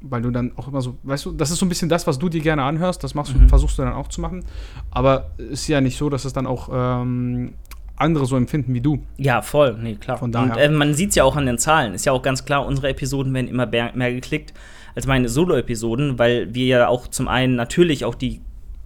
Weil 0.01 0.21
du 0.21 0.29
dann 0.29 0.51
auch 0.55 0.67
immer 0.67 0.81
so, 0.81 0.97
weißt 1.03 1.25
du, 1.25 1.31
das 1.31 1.49
ist 1.49 1.57
so 1.57 1.65
ein 1.65 1.69
bisschen 1.69 1.89
das, 1.89 2.05
was 2.05 2.19
du 2.19 2.29
dir 2.29 2.41
gerne 2.41 2.61
anhörst, 2.63 3.03
das 3.03 3.15
machst 3.15 3.33
du, 3.33 3.39
mhm. 3.39 3.49
versuchst 3.49 3.79
du 3.79 3.83
dann 3.83 3.93
auch 3.93 4.09
zu 4.09 4.21
machen. 4.21 4.43
Aber 4.91 5.31
es 5.37 5.61
ist 5.61 5.67
ja 5.67 5.81
nicht 5.81 5.97
so, 5.97 6.09
dass 6.09 6.25
es 6.25 6.33
dann 6.33 6.45
auch 6.45 6.69
ähm, 6.71 7.55
andere 7.95 8.27
so 8.27 8.37
empfinden 8.37 8.75
wie 8.75 8.81
du. 8.81 8.99
Ja, 9.17 9.41
voll, 9.41 9.75
nee, 9.81 9.95
klar. 9.95 10.17
Von 10.17 10.31
daher. 10.31 10.53
Und 10.53 10.59
äh, 10.59 10.69
man 10.69 10.93
sieht 10.93 11.09
es 11.09 11.15
ja 11.15 11.23
auch 11.23 11.35
an 11.35 11.47
den 11.47 11.57
Zahlen. 11.57 11.95
Ist 11.95 12.05
ja 12.05 12.11
auch 12.11 12.21
ganz 12.21 12.45
klar, 12.45 12.65
unsere 12.65 12.89
Episoden 12.89 13.33
werden 13.33 13.47
immer 13.47 13.65
mehr 13.65 14.13
geklickt 14.13 14.53
als 14.97 15.05
meine 15.05 15.29
Solo-Episoden, 15.29 16.17
weil 16.17 16.55
wir 16.55 16.65
ja 16.65 16.87
auch 16.87 17.07
zum 17.07 17.27
einen 17.27 17.53
natürlich 17.53 18.03
auch 18.03 18.15
die 18.15 18.41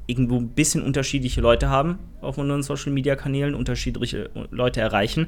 irgendwo 0.07 0.35
ein 0.35 0.49
bisschen 0.49 0.83
unterschiedliche 0.83 1.39
Leute 1.39 1.69
haben 1.69 1.99
auf 2.19 2.37
unseren 2.37 2.63
Social-Media-Kanälen, 2.63 3.55
unterschiedliche 3.55 4.29
Leute 4.51 4.81
erreichen. 4.81 5.27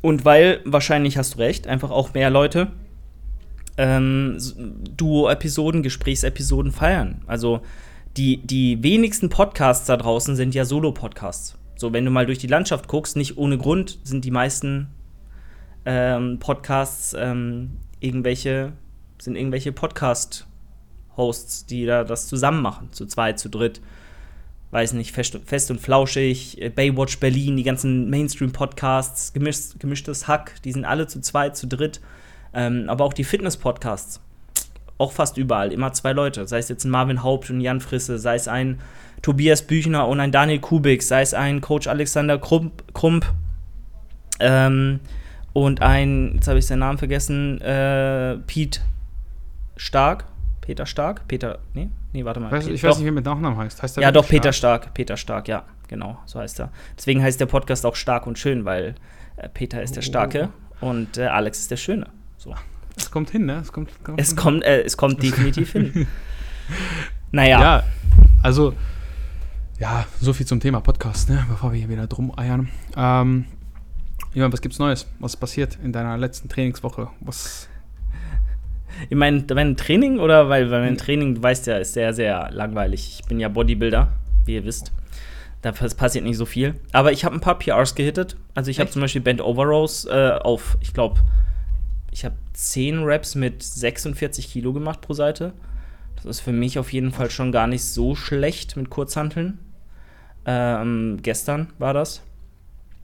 Und 0.00 0.24
weil, 0.24 0.60
wahrscheinlich 0.64 1.18
hast 1.18 1.34
du 1.34 1.40
recht, 1.40 1.66
einfach 1.66 1.90
auch 1.90 2.14
mehr 2.14 2.30
Leute 2.30 2.68
ähm, 3.76 4.38
Duo-Episoden, 4.96 5.82
Gesprächsepisoden 5.82 6.72
feiern. 6.72 7.20
Also 7.26 7.60
die, 8.16 8.38
die 8.38 8.82
wenigsten 8.82 9.28
Podcasts 9.28 9.84
da 9.84 9.98
draußen 9.98 10.36
sind 10.36 10.54
ja 10.54 10.64
Solo-Podcasts. 10.64 11.58
So, 11.76 11.92
wenn 11.92 12.06
du 12.06 12.10
mal 12.10 12.24
durch 12.24 12.38
die 12.38 12.46
Landschaft 12.46 12.88
guckst, 12.88 13.14
nicht 13.14 13.36
ohne 13.36 13.58
Grund 13.58 13.98
sind 14.04 14.24
die 14.24 14.30
meisten 14.30 14.88
ähm, 15.84 16.38
Podcasts 16.38 17.14
ähm, 17.18 17.72
irgendwelche, 18.00 18.72
sind 19.18 19.36
irgendwelche 19.36 19.72
Podcast-Hosts, 19.72 21.66
die 21.66 21.86
da 21.86 22.04
das 22.04 22.28
zusammen 22.28 22.62
machen, 22.62 22.88
zu 22.92 23.06
zweit, 23.06 23.38
zu 23.38 23.48
dritt 23.48 23.80
weiß 24.70 24.92
nicht, 24.94 25.12
Fest, 25.12 25.38
Fest 25.46 25.70
und 25.70 25.80
Flauschig, 25.80 26.60
äh, 26.60 26.68
Baywatch 26.68 27.18
Berlin, 27.18 27.56
die 27.56 27.62
ganzen 27.62 28.10
Mainstream-Podcasts, 28.10 29.32
gemisch, 29.32 29.78
gemischtes 29.78 30.28
Hack, 30.28 30.60
die 30.64 30.72
sind 30.72 30.84
alle 30.84 31.06
zu 31.06 31.20
zweit, 31.20 31.56
zu 31.56 31.66
dritt. 31.66 32.00
Ähm, 32.52 32.84
aber 32.88 33.04
auch 33.04 33.12
die 33.12 33.24
Fitness-Podcasts, 33.24 34.20
auch 34.98 35.12
fast 35.12 35.36
überall, 35.36 35.72
immer 35.72 35.92
zwei 35.92 36.12
Leute. 36.12 36.46
Sei 36.46 36.58
es 36.58 36.68
jetzt 36.68 36.84
ein 36.84 36.90
Marvin 36.90 37.22
Haupt 37.22 37.50
und 37.50 37.60
Jan 37.60 37.80
Frisse, 37.80 38.18
sei 38.18 38.34
es 38.34 38.48
ein 38.48 38.80
Tobias 39.22 39.62
Büchner 39.62 40.08
und 40.08 40.20
ein 40.20 40.32
Daniel 40.32 40.60
Kubik, 40.60 41.02
sei 41.02 41.22
es 41.22 41.34
ein 41.34 41.60
Coach 41.60 41.86
Alexander 41.86 42.38
Krump, 42.38 42.82
Krump 42.92 43.26
ähm, 44.40 45.00
und 45.52 45.80
ein, 45.80 46.32
jetzt 46.34 46.48
habe 46.48 46.58
ich 46.58 46.66
seinen 46.66 46.80
Namen 46.80 46.98
vergessen, 46.98 47.60
äh, 47.60 48.36
Pete 48.46 48.80
Stark, 49.76 50.24
Peter 50.60 50.86
Stark, 50.86 51.28
Peter, 51.28 51.58
nee, 51.74 51.88
Nee, 52.16 52.24
warte 52.24 52.40
mal. 52.40 52.50
Weiß, 52.50 52.66
ich 52.68 52.82
weiß 52.82 52.92
doch. 52.92 52.98
nicht, 52.98 53.06
wie 53.08 53.10
mit 53.10 53.26
Nachnamen 53.26 53.58
heißt. 53.58 53.82
heißt 53.82 53.98
ja, 53.98 54.10
doch, 54.10 54.24
Stark? 54.24 54.30
Peter 54.30 54.52
Stark. 54.54 54.94
Peter 54.94 55.16
Stark, 55.18 55.48
ja, 55.48 55.64
genau, 55.86 56.18
so 56.24 56.38
heißt 56.38 56.60
er. 56.60 56.70
Deswegen 56.96 57.22
heißt 57.22 57.38
der 57.38 57.44
Podcast 57.44 57.84
auch 57.84 57.94
Stark 57.94 58.26
und 58.26 58.38
Schön, 58.38 58.64
weil 58.64 58.94
äh, 59.36 59.50
Peter 59.50 59.82
ist 59.82 59.96
der 59.96 60.02
oh. 60.02 60.06
Starke 60.06 60.48
oh. 60.80 60.86
und 60.86 61.18
äh, 61.18 61.26
Alex 61.26 61.58
ist 61.58 61.70
der 61.70 61.76
Schöne. 61.76 62.06
So. 62.38 62.54
Es 62.96 63.10
kommt 63.10 63.28
hin, 63.28 63.44
ne? 63.44 63.58
Es 63.60 63.70
kommt, 63.70 63.90
kommt 64.02 64.18
es, 64.18 64.34
kommt, 64.34 64.64
äh, 64.64 64.80
es 64.80 64.96
kommt 64.96 65.22
definitiv 65.22 65.72
hin. 65.72 66.06
Naja. 67.32 67.60
Ja, 67.60 67.82
also, 68.42 68.72
ja, 69.78 70.06
so 70.20 70.32
viel 70.32 70.46
zum 70.46 70.58
Thema 70.58 70.80
Podcast, 70.80 71.28
ne? 71.28 71.44
Bevor 71.50 71.72
wir 71.72 71.78
hier 71.78 71.90
wieder 71.90 72.06
drum 72.06 72.32
eiern. 72.38 72.70
Ähm, 72.96 73.44
ja, 74.32 74.50
was 74.50 74.62
gibt's 74.62 74.78
Neues? 74.78 75.06
Was 75.18 75.36
passiert 75.36 75.76
in 75.84 75.92
deiner 75.92 76.16
letzten 76.16 76.48
Trainingswoche? 76.48 77.08
Was 77.20 77.68
in 79.10 79.18
meinem, 79.18 79.44
meinem 79.52 79.76
Training 79.76 80.18
oder 80.18 80.48
weil, 80.48 80.70
weil 80.70 80.82
mein. 80.82 80.96
Training, 80.96 81.36
du 81.36 81.42
weißt 81.42 81.66
ja, 81.66 81.78
ist 81.78 81.92
sehr, 81.92 82.12
sehr 82.12 82.50
langweilig. 82.50 83.18
Ich 83.20 83.26
bin 83.26 83.40
ja 83.40 83.48
Bodybuilder, 83.48 84.12
wie 84.44 84.54
ihr 84.54 84.64
wisst. 84.64 84.92
Da 85.62 85.72
passiert 85.72 86.24
nicht 86.24 86.36
so 86.36 86.46
viel. 86.46 86.74
Aber 86.92 87.12
ich 87.12 87.24
habe 87.24 87.34
ein 87.34 87.40
paar 87.40 87.58
PRs 87.58 87.94
gehittet. 87.94 88.36
Also 88.54 88.70
ich 88.70 88.78
habe 88.78 88.90
zum 88.90 89.02
Beispiel 89.02 89.20
Band 89.20 89.40
Over 89.40 89.64
Rows 89.64 90.04
äh, 90.04 90.38
auf, 90.40 90.78
ich 90.80 90.94
glaube, 90.94 91.20
ich 92.12 92.24
habe 92.24 92.36
10 92.52 93.02
Reps 93.02 93.34
mit 93.34 93.62
46 93.62 94.50
Kilo 94.50 94.72
gemacht 94.72 95.00
pro 95.00 95.12
Seite. 95.12 95.52
Das 96.14 96.24
ist 96.24 96.40
für 96.40 96.52
mich 96.52 96.78
auf 96.78 96.92
jeden 96.92 97.12
Fall 97.12 97.30
schon 97.30 97.52
gar 97.52 97.66
nicht 97.66 97.84
so 97.84 98.14
schlecht 98.14 98.76
mit 98.76 98.90
Kurzhanteln. 98.90 99.58
Ähm, 100.46 101.18
gestern 101.22 101.72
war 101.78 101.92
das. 101.92 102.22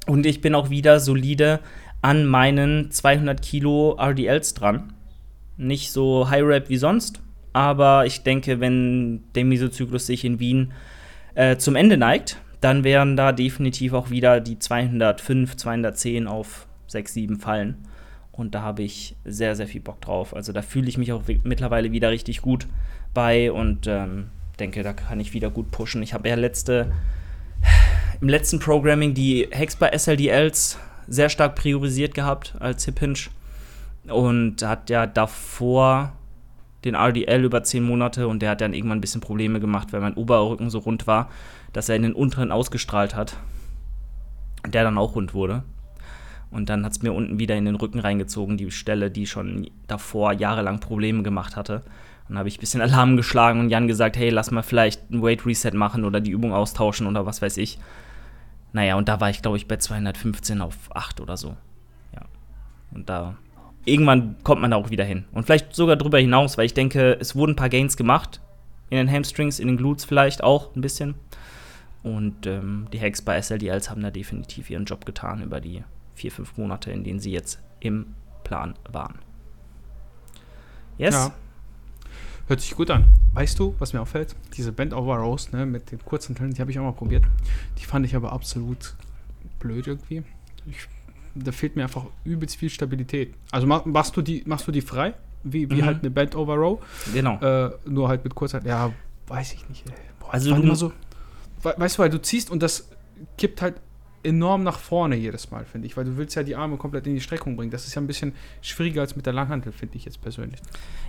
Und 0.06 0.24
ich 0.24 0.40
bin 0.40 0.54
auch 0.54 0.70
wieder 0.70 1.00
solide 1.00 1.60
an 2.00 2.26
meinen 2.26 2.90
200 2.90 3.42
Kilo 3.42 3.96
RDLs 3.98 4.54
dran. 4.54 4.92
Nicht 5.56 5.92
so 5.92 6.28
High-Rap 6.28 6.68
wie 6.68 6.76
sonst, 6.76 7.20
aber 7.52 8.06
ich 8.06 8.22
denke, 8.22 8.60
wenn 8.60 9.24
der 9.34 9.44
Mesozyklus 9.44 10.06
sich 10.06 10.24
in 10.24 10.40
Wien 10.40 10.72
äh, 11.34 11.56
zum 11.56 11.76
Ende 11.76 11.96
neigt, 11.96 12.40
dann 12.60 12.84
wären 12.84 13.16
da 13.16 13.32
definitiv 13.32 13.92
auch 13.92 14.10
wieder 14.10 14.40
die 14.40 14.58
205, 14.58 15.56
210 15.56 16.26
auf 16.26 16.66
6, 16.86 17.14
7 17.14 17.40
fallen. 17.40 17.76
Und 18.30 18.54
da 18.54 18.62
habe 18.62 18.82
ich 18.82 19.16
sehr, 19.24 19.56
sehr 19.56 19.66
viel 19.66 19.80
Bock 19.80 20.00
drauf. 20.00 20.34
Also 20.34 20.52
da 20.52 20.62
fühle 20.62 20.88
ich 20.88 20.96
mich 20.96 21.12
auch 21.12 21.22
mittlerweile 21.44 21.92
wieder 21.92 22.10
richtig 22.10 22.40
gut 22.40 22.66
bei 23.12 23.52
und 23.52 23.86
ähm, 23.86 24.28
denke, 24.58 24.82
da 24.82 24.92
kann 24.92 25.20
ich 25.20 25.34
wieder 25.34 25.50
gut 25.50 25.70
pushen. 25.70 26.02
Ich 26.02 26.14
habe 26.14 26.28
ja 26.28 26.34
letzte, 26.34 26.92
im 28.20 28.28
letzten 28.28 28.58
Programming 28.58 29.12
die 29.12 29.48
Hex 29.50 29.76
bei 29.76 29.90
SLDLs 29.90 30.78
sehr 31.08 31.28
stark 31.28 31.56
priorisiert 31.56 32.14
gehabt 32.14 32.54
als 32.58 32.84
Hip 32.84 33.00
Hinge 33.00 33.18
und 34.08 34.62
hat 34.62 34.90
ja 34.90 35.06
davor 35.06 36.12
den 36.84 36.94
RDL 36.94 37.44
über 37.44 37.62
10 37.62 37.82
Monate 37.82 38.26
und 38.26 38.42
der 38.42 38.50
hat 38.50 38.60
dann 38.60 38.74
irgendwann 38.74 38.98
ein 38.98 39.02
bisschen 39.02 39.20
Probleme 39.20 39.60
gemacht, 39.60 39.92
weil 39.92 40.00
mein 40.00 40.14
Oberrücken 40.14 40.70
so 40.70 40.80
rund 40.80 41.06
war, 41.06 41.30
dass 41.72 41.88
er 41.88 41.96
in 41.96 42.02
den 42.02 42.12
unteren 42.12 42.50
ausgestrahlt 42.50 43.14
hat. 43.14 43.36
Der 44.66 44.84
dann 44.84 44.98
auch 44.98 45.14
rund 45.14 45.34
wurde. 45.34 45.64
Und 46.50 46.68
dann 46.68 46.84
hat 46.84 46.92
es 46.92 47.02
mir 47.02 47.12
unten 47.12 47.38
wieder 47.38 47.56
in 47.56 47.64
den 47.64 47.76
Rücken 47.76 47.98
reingezogen, 47.98 48.56
die 48.56 48.70
Stelle, 48.70 49.10
die 49.10 49.26
schon 49.26 49.70
davor 49.86 50.32
jahrelang 50.32 50.80
Probleme 50.80 51.22
gemacht 51.22 51.56
hatte. 51.56 51.82
Dann 52.28 52.38
habe 52.38 52.48
ich 52.48 52.58
ein 52.58 52.60
bisschen 52.60 52.80
Alarm 52.82 53.16
geschlagen 53.16 53.60
und 53.60 53.70
Jan 53.70 53.88
gesagt, 53.88 54.16
hey, 54.16 54.30
lass 54.30 54.50
mal 54.50 54.62
vielleicht 54.62 55.10
ein 55.10 55.22
Weight 55.22 55.46
Reset 55.46 55.72
machen 55.72 56.04
oder 56.04 56.20
die 56.20 56.30
Übung 56.30 56.52
austauschen 56.52 57.06
oder 57.06 57.26
was 57.26 57.40
weiß 57.40 57.56
ich. 57.56 57.78
Naja, 58.72 58.96
und 58.96 59.08
da 59.08 59.20
war 59.20 59.30
ich, 59.30 59.42
glaube 59.42 59.56
ich, 59.56 59.68
bei 59.68 59.76
215 59.76 60.60
auf 60.60 60.76
8 60.94 61.20
oder 61.20 61.36
so. 61.36 61.56
Ja. 62.14 62.22
Und 62.90 63.08
da 63.08 63.36
irgendwann 63.84 64.36
kommt 64.42 64.60
man 64.60 64.70
da 64.70 64.76
auch 64.76 64.90
wieder 64.90 65.04
hin. 65.04 65.24
Und 65.32 65.44
vielleicht 65.44 65.74
sogar 65.74 65.96
drüber 65.96 66.18
hinaus, 66.18 66.58
weil 66.58 66.66
ich 66.66 66.74
denke, 66.74 67.16
es 67.20 67.34
wurden 67.34 67.52
ein 67.52 67.56
paar 67.56 67.68
Gains 67.68 67.96
gemacht. 67.96 68.40
In 68.90 68.98
den 68.98 69.10
Hamstrings, 69.10 69.58
in 69.58 69.68
den 69.68 69.76
Glutes 69.76 70.04
vielleicht 70.04 70.44
auch 70.44 70.74
ein 70.76 70.80
bisschen. 70.82 71.14
Und 72.02 72.46
ähm, 72.46 72.88
die 72.92 73.00
Hacks 73.00 73.22
bei 73.22 73.40
SLDLs 73.40 73.90
haben 73.90 74.02
da 74.02 74.10
definitiv 74.10 74.70
ihren 74.70 74.84
Job 74.84 75.06
getan 75.06 75.42
über 75.42 75.60
die 75.60 75.82
vier, 76.14 76.30
fünf 76.30 76.56
Monate, 76.56 76.90
in 76.90 77.04
denen 77.04 77.20
sie 77.20 77.32
jetzt 77.32 77.60
im 77.80 78.14
Plan 78.44 78.74
waren. 78.90 79.18
Yes? 80.98 81.14
Ja. 81.14 81.32
Hört 82.48 82.60
sich 82.60 82.74
gut 82.74 82.90
an. 82.90 83.06
Weißt 83.34 83.58
du, 83.58 83.74
was 83.78 83.92
mir 83.92 84.00
auffällt? 84.00 84.34
Diese 84.56 84.72
Bend 84.72 84.92
Over 84.92 85.16
Rows 85.16 85.52
ne, 85.52 85.64
mit 85.64 85.90
den 85.90 86.04
kurzen 86.04 86.34
Teilen, 86.34 86.52
die 86.52 86.60
habe 86.60 86.70
ich 86.70 86.78
auch 86.78 86.84
mal 86.84 86.92
probiert. 86.92 87.24
Die 87.78 87.84
fand 87.84 88.04
ich 88.04 88.16
aber 88.16 88.32
absolut 88.32 88.94
blöd 89.58 89.86
irgendwie. 89.86 90.22
Ich, 90.66 90.88
da 91.34 91.52
fehlt 91.52 91.76
mir 91.76 91.82
einfach 91.82 92.06
übelst 92.24 92.56
viel 92.56 92.70
Stabilität. 92.70 93.34
Also 93.50 93.66
machst 93.66 94.16
du 94.16 94.22
die, 94.22 94.42
machst 94.46 94.66
du 94.66 94.72
die 94.72 94.82
frei? 94.82 95.14
Wie, 95.44 95.68
wie 95.70 95.82
mhm. 95.82 95.86
halt 95.86 96.00
eine 96.00 96.10
Bend 96.10 96.36
Over 96.36 96.54
Row? 96.54 96.80
Genau. 97.12 97.38
Äh, 97.40 97.70
nur 97.86 98.08
halt 98.08 98.24
mit 98.24 98.34
Kurzheit. 98.34 98.64
Ja, 98.64 98.92
weiß 99.26 99.54
ich 99.54 99.68
nicht. 99.68 99.84
Boah, 100.20 100.32
also 100.34 100.54
du 100.54 100.74
so, 100.74 100.92
weißt 101.62 101.98
du, 101.98 102.02
weil 102.02 102.10
du 102.10 102.20
ziehst 102.20 102.50
und 102.50 102.62
das 102.62 102.88
kippt 103.36 103.62
halt 103.62 103.74
enorm 104.24 104.62
nach 104.62 104.78
vorne 104.78 105.16
jedes 105.16 105.50
Mal, 105.50 105.64
finde 105.64 105.86
ich, 105.86 105.96
weil 105.96 106.04
du 106.04 106.16
willst 106.16 106.36
ja 106.36 106.42
die 106.42 106.54
Arme 106.54 106.76
komplett 106.76 107.06
in 107.06 107.14
die 107.14 107.20
Streckung 107.20 107.56
bringen. 107.56 107.70
Das 107.70 107.86
ist 107.86 107.94
ja 107.94 108.00
ein 108.00 108.06
bisschen 108.06 108.34
schwieriger 108.60 109.00
als 109.00 109.16
mit 109.16 109.26
der 109.26 109.32
Langhantel, 109.32 109.72
finde 109.72 109.96
ich 109.96 110.04
jetzt 110.04 110.20
persönlich. 110.22 110.60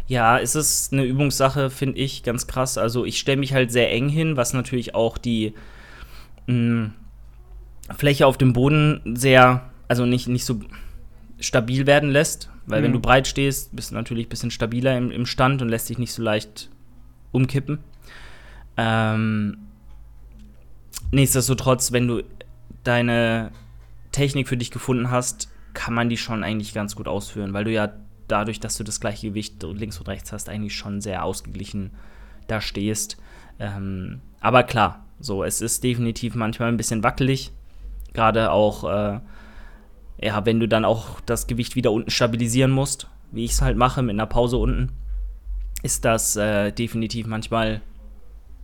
Ja, 0.08 0.40
es 0.40 0.56
ist 0.56 0.94
eine 0.94 1.04
Übungssache, 1.04 1.70
finde 1.70 2.00
ich, 2.00 2.24
ganz 2.24 2.48
krass. 2.48 2.78
Also 2.78 3.06
ich 3.06 3.20
stelle 3.20 3.38
mich 3.38 3.54
halt 3.54 3.72
sehr 3.72 3.92
eng 3.92 4.10
hin, 4.10 4.36
was 4.36 4.54
natürlich 4.54 4.96
auch 4.96 5.18
die 5.18 5.54
mh, 6.48 6.56
mm, 6.56 6.94
Fläche 7.96 8.26
auf 8.26 8.38
dem 8.38 8.54
Boden 8.54 9.02
sehr, 9.16 9.70
also 9.88 10.06
nicht, 10.06 10.28
nicht 10.28 10.46
so 10.46 10.60
stabil 11.40 11.86
werden 11.86 12.10
lässt. 12.10 12.50
Weil 12.66 12.80
mhm. 12.80 12.86
wenn 12.86 12.94
du 12.94 13.00
breit 13.00 13.28
stehst, 13.28 13.76
bist 13.76 13.92
du 13.92 13.96
natürlich 13.96 14.28
ein 14.28 14.30
bisschen 14.30 14.52
stabiler 14.52 14.98
im, 14.98 15.12
im 15.12 15.26
Stand 15.26 15.62
und 15.62 15.70
lässt 15.70 15.90
dich 15.90 15.98
nicht 15.98 16.14
so 16.14 16.22
leicht 16.22 16.70
umkippen. 17.32 17.80
Ähm, 18.78 19.58
nichtsdestotrotz, 21.12 21.92
wenn 21.92 22.08
du 22.08 22.24
deine 22.84 23.52
Technik 24.12 24.48
für 24.48 24.58
dich 24.58 24.72
gefunden 24.72 25.12
hast, 25.12 25.50
kann 25.74 25.94
man 25.94 26.10
die 26.10 26.18
schon 26.18 26.44
eigentlich 26.44 26.74
ganz 26.74 26.96
gut 26.96 27.08
ausführen, 27.08 27.54
weil 27.54 27.64
du 27.64 27.72
ja 27.72 27.92
dadurch, 28.28 28.60
dass 28.60 28.78
du 28.78 28.84
das 28.84 29.00
gleiche 29.00 29.30
Gewicht 29.30 29.62
links 29.64 30.00
und 30.00 30.08
rechts 30.08 30.32
hast, 30.32 30.50
eigentlich 30.50 30.76
schon 30.76 31.02
sehr 31.02 31.24
ausgeglichen 31.24 31.92
da 32.48 32.62
stehst. 32.62 33.18
Ähm, 33.60 34.22
aber 34.40 34.64
klar, 34.64 35.06
so, 35.20 35.44
es 35.44 35.62
ist 35.62 35.84
definitiv 35.84 36.36
manchmal 36.36 36.70
ein 36.70 36.78
bisschen 36.78 37.04
wackelig. 37.04 37.52
Gerade 38.14 38.52
auch, 38.52 38.84
äh, 38.84 39.20
ja, 40.24 40.46
wenn 40.46 40.60
du 40.60 40.68
dann 40.68 40.86
auch 40.86 41.20
das 41.22 41.48
Gewicht 41.48 41.76
wieder 41.76 41.92
unten 41.92 42.10
stabilisieren 42.10 42.72
musst, 42.72 43.08
wie 43.32 43.46
ich 43.46 43.52
es 43.52 43.62
halt 43.62 43.78
mache 43.78 44.02
mit 44.02 44.16
einer 44.16 44.26
Pause 44.26 44.58
unten, 44.58 44.92
ist 45.82 46.06
das 46.06 46.36
äh, 46.36 46.72
definitiv 46.72 47.28
manchmal 47.28 47.82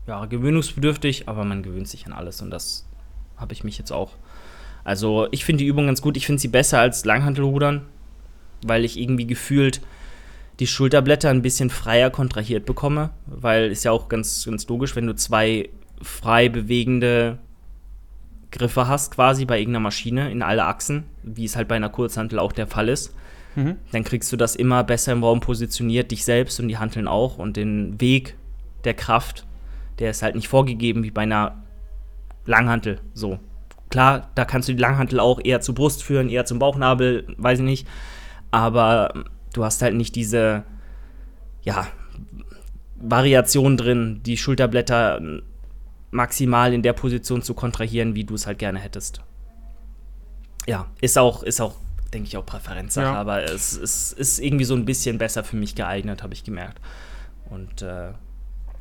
ja, 0.07 0.25
gewöhnungsbedürftig, 0.25 1.27
aber 1.27 1.43
man 1.43 1.63
gewöhnt 1.63 1.87
sich 1.87 2.05
an 2.05 2.13
alles 2.13 2.41
und 2.41 2.49
das 2.49 2.87
habe 3.37 3.53
ich 3.53 3.63
mich 3.63 3.77
jetzt 3.77 3.91
auch. 3.91 4.11
Also 4.83 5.27
ich 5.31 5.45
finde 5.45 5.63
die 5.63 5.67
Übung 5.67 5.85
ganz 5.87 6.01
gut. 6.01 6.17
Ich 6.17 6.25
finde 6.25 6.41
sie 6.41 6.47
besser 6.47 6.79
als 6.79 7.05
Langhantelrudern, 7.05 7.85
weil 8.65 8.85
ich 8.85 8.97
irgendwie 8.97 9.27
gefühlt 9.27 9.81
die 10.59 10.67
Schulterblätter 10.67 11.29
ein 11.29 11.41
bisschen 11.41 11.69
freier 11.69 12.09
kontrahiert 12.09 12.65
bekomme, 12.65 13.11
weil 13.25 13.71
ist 13.71 13.85
ja 13.85 13.91
auch 13.91 14.09
ganz, 14.09 14.45
ganz 14.45 14.67
logisch, 14.67 14.95
wenn 14.95 15.07
du 15.07 15.15
zwei 15.15 15.69
frei 16.01 16.49
bewegende 16.49 17.37
Griffe 18.51 18.87
hast, 18.87 19.13
quasi 19.13 19.45
bei 19.45 19.59
irgendeiner 19.59 19.83
Maschine 19.83 20.31
in 20.31 20.41
alle 20.41 20.65
Achsen, 20.65 21.03
wie 21.23 21.45
es 21.45 21.55
halt 21.55 21.67
bei 21.67 21.75
einer 21.75 21.89
Kurzhantel 21.89 22.39
auch 22.39 22.51
der 22.51 22.67
Fall 22.67 22.89
ist, 22.89 23.13
mhm. 23.55 23.75
dann 23.91 24.03
kriegst 24.03 24.31
du 24.31 24.37
das 24.37 24.55
immer 24.55 24.83
besser 24.83 25.11
im 25.11 25.23
Raum 25.23 25.39
positioniert, 25.39 26.11
dich 26.11 26.25
selbst 26.25 26.59
und 26.59 26.67
die 26.67 26.77
Hanteln 26.77 27.07
auch 27.07 27.37
und 27.37 27.57
den 27.57 27.99
Weg 28.01 28.35
der 28.83 28.93
Kraft, 28.93 29.45
der 29.99 30.11
ist 30.11 30.23
halt 30.23 30.35
nicht 30.35 30.47
vorgegeben 30.47 31.03
wie 31.03 31.11
bei 31.11 31.21
einer 31.21 31.63
Langhantel, 32.45 32.99
so. 33.13 33.39
Klar, 33.89 34.29
da 34.35 34.45
kannst 34.45 34.69
du 34.69 34.73
die 34.73 34.81
Langhantel 34.81 35.19
auch 35.19 35.39
eher 35.43 35.61
zur 35.61 35.75
Brust 35.75 36.03
führen, 36.03 36.29
eher 36.29 36.45
zum 36.45 36.59
Bauchnabel, 36.59 37.25
weiß 37.37 37.59
ich 37.59 37.65
nicht. 37.65 37.87
Aber 38.51 39.25
du 39.53 39.63
hast 39.63 39.81
halt 39.81 39.95
nicht 39.95 40.15
diese, 40.15 40.63
ja, 41.63 41.87
Variation 42.95 43.77
drin, 43.77 44.21
die 44.25 44.37
Schulterblätter 44.37 45.19
maximal 46.11 46.73
in 46.73 46.81
der 46.81 46.93
Position 46.93 47.41
zu 47.41 47.53
kontrahieren, 47.53 48.15
wie 48.15 48.23
du 48.23 48.35
es 48.35 48.47
halt 48.47 48.59
gerne 48.59 48.79
hättest. 48.79 49.21
Ja, 50.67 50.87
ist 51.01 51.17
auch, 51.17 51.43
ist 51.43 51.61
auch, 51.61 51.75
denke 52.13 52.27
ich, 52.27 52.37
auch 52.37 52.45
Präferenzsache, 52.45 53.05
ja. 53.05 53.15
aber 53.15 53.43
es, 53.43 53.77
es, 53.77 54.13
ist 54.13 54.39
irgendwie 54.39 54.65
so 54.65 54.75
ein 54.75 54.85
bisschen 54.85 55.17
besser 55.17 55.43
für 55.43 55.55
mich 55.55 55.75
geeignet, 55.75 56.23
habe 56.23 56.33
ich 56.33 56.43
gemerkt. 56.43 56.79
Und 57.49 57.81
äh, 57.81 58.11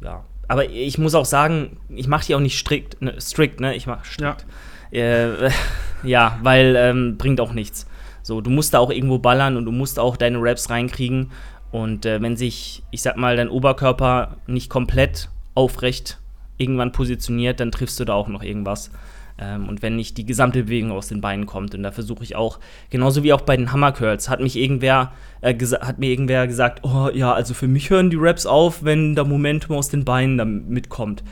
ja, 0.03 0.25
aber 0.49 0.69
ich 0.71 0.99
muss 0.99 1.15
auch 1.15 1.27
sagen, 1.27 1.79
ich 1.89 2.09
mache 2.09 2.27
die 2.27 2.35
auch 2.35 2.41
nicht 2.41 2.59
strikt, 2.59 3.01
ne, 3.03 3.21
strikt, 3.21 3.61
ne? 3.61 3.75
Ich 3.75 3.87
mache 3.87 4.05
strikt. 4.05 4.47
Ja, 4.91 5.01
äh, 5.01 5.51
ja 6.03 6.39
weil 6.43 6.75
ähm, 6.77 7.19
bringt 7.19 7.41
auch 7.41 7.53
nichts. 7.53 7.87
So, 8.23 8.41
du 8.41 8.51
musst 8.51 8.75
da 8.75 8.79
auch 8.79 8.91
irgendwo 8.91 9.19
ballern 9.19 9.57
und 9.57 9.65
du 9.65 9.73
musst 9.73 9.99
auch 9.99 10.17
deine 10.17 10.39
Raps 10.41 10.71
reinkriegen. 10.71 11.31
Und 11.71 12.07
äh, 12.07 12.21
wenn 12.23 12.37
sich, 12.37 12.83
ich 12.91 13.03
sag 13.03 13.17
mal, 13.17 13.37
dein 13.37 13.49
Oberkörper 13.49 14.37
nicht 14.47 14.71
komplett 14.71 15.29
aufrecht 15.55 16.19
irgendwann 16.59 16.93
positioniert, 16.93 17.61
dann 17.61 17.73
triffst 17.73 17.99
du 17.99 18.05
da 18.05 18.15
auch 18.15 18.29
noch 18.29 18.43
irgendwas. 18.43 18.91
Ähm, 19.41 19.69
und 19.69 19.83
wenn 19.83 19.97
nicht 19.97 20.19
die 20.19 20.27
gesamte 20.27 20.65
Bewegung 20.65 20.93
aus 20.93 21.09
den 21.09 21.21
Beinen 21.21 21.47
kommt. 21.47 21.75
Und 21.75 21.83
da 21.85 21.93
versuche 21.93 22.25
ich 22.25 22.37
auch, 22.37 22.59
genauso 22.91 23.23
wie 23.23 23.33
auch 23.33 23.41
bei 23.41 23.57
den 23.57 23.73
Hammer 23.73 23.93
Curls, 23.93 24.29
hat 24.29 24.41
mich 24.41 24.57
irgendwer, 24.57 25.13
äh, 25.41 25.55
hat 25.57 25.99
mir 25.99 26.11
irgendwer 26.11 26.47
gesagt, 26.47 26.85
oh 26.85 27.09
ja, 27.13 27.33
also 27.33 27.55
für 27.55 27.69
mich 27.69 27.91
hören 27.91 28.11
die 28.11 28.19
Raps 28.19 28.47
auf, 28.47 28.85
wenn 28.85 29.15
da 29.15 29.25
Momentum 29.25 29.77
aus 29.77 29.89
den 29.89 30.05
Beinen 30.05 30.39
da 30.39 30.45
mitkommt. 30.45 31.23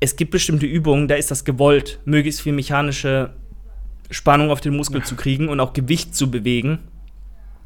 Es 0.00 0.16
gibt 0.16 0.30
bestimmte 0.30 0.64
Übungen, 0.64 1.08
da 1.08 1.14
ist 1.14 1.30
das 1.30 1.44
gewollt, 1.44 2.00
möglichst 2.06 2.40
viel 2.40 2.54
mechanische 2.54 3.34
Spannung 4.10 4.50
auf 4.50 4.62
den 4.62 4.74
Muskel 4.74 5.04
zu 5.04 5.14
kriegen 5.14 5.48
und 5.48 5.60
auch 5.60 5.74
Gewicht 5.74 6.16
zu 6.16 6.30
bewegen. 6.30 6.78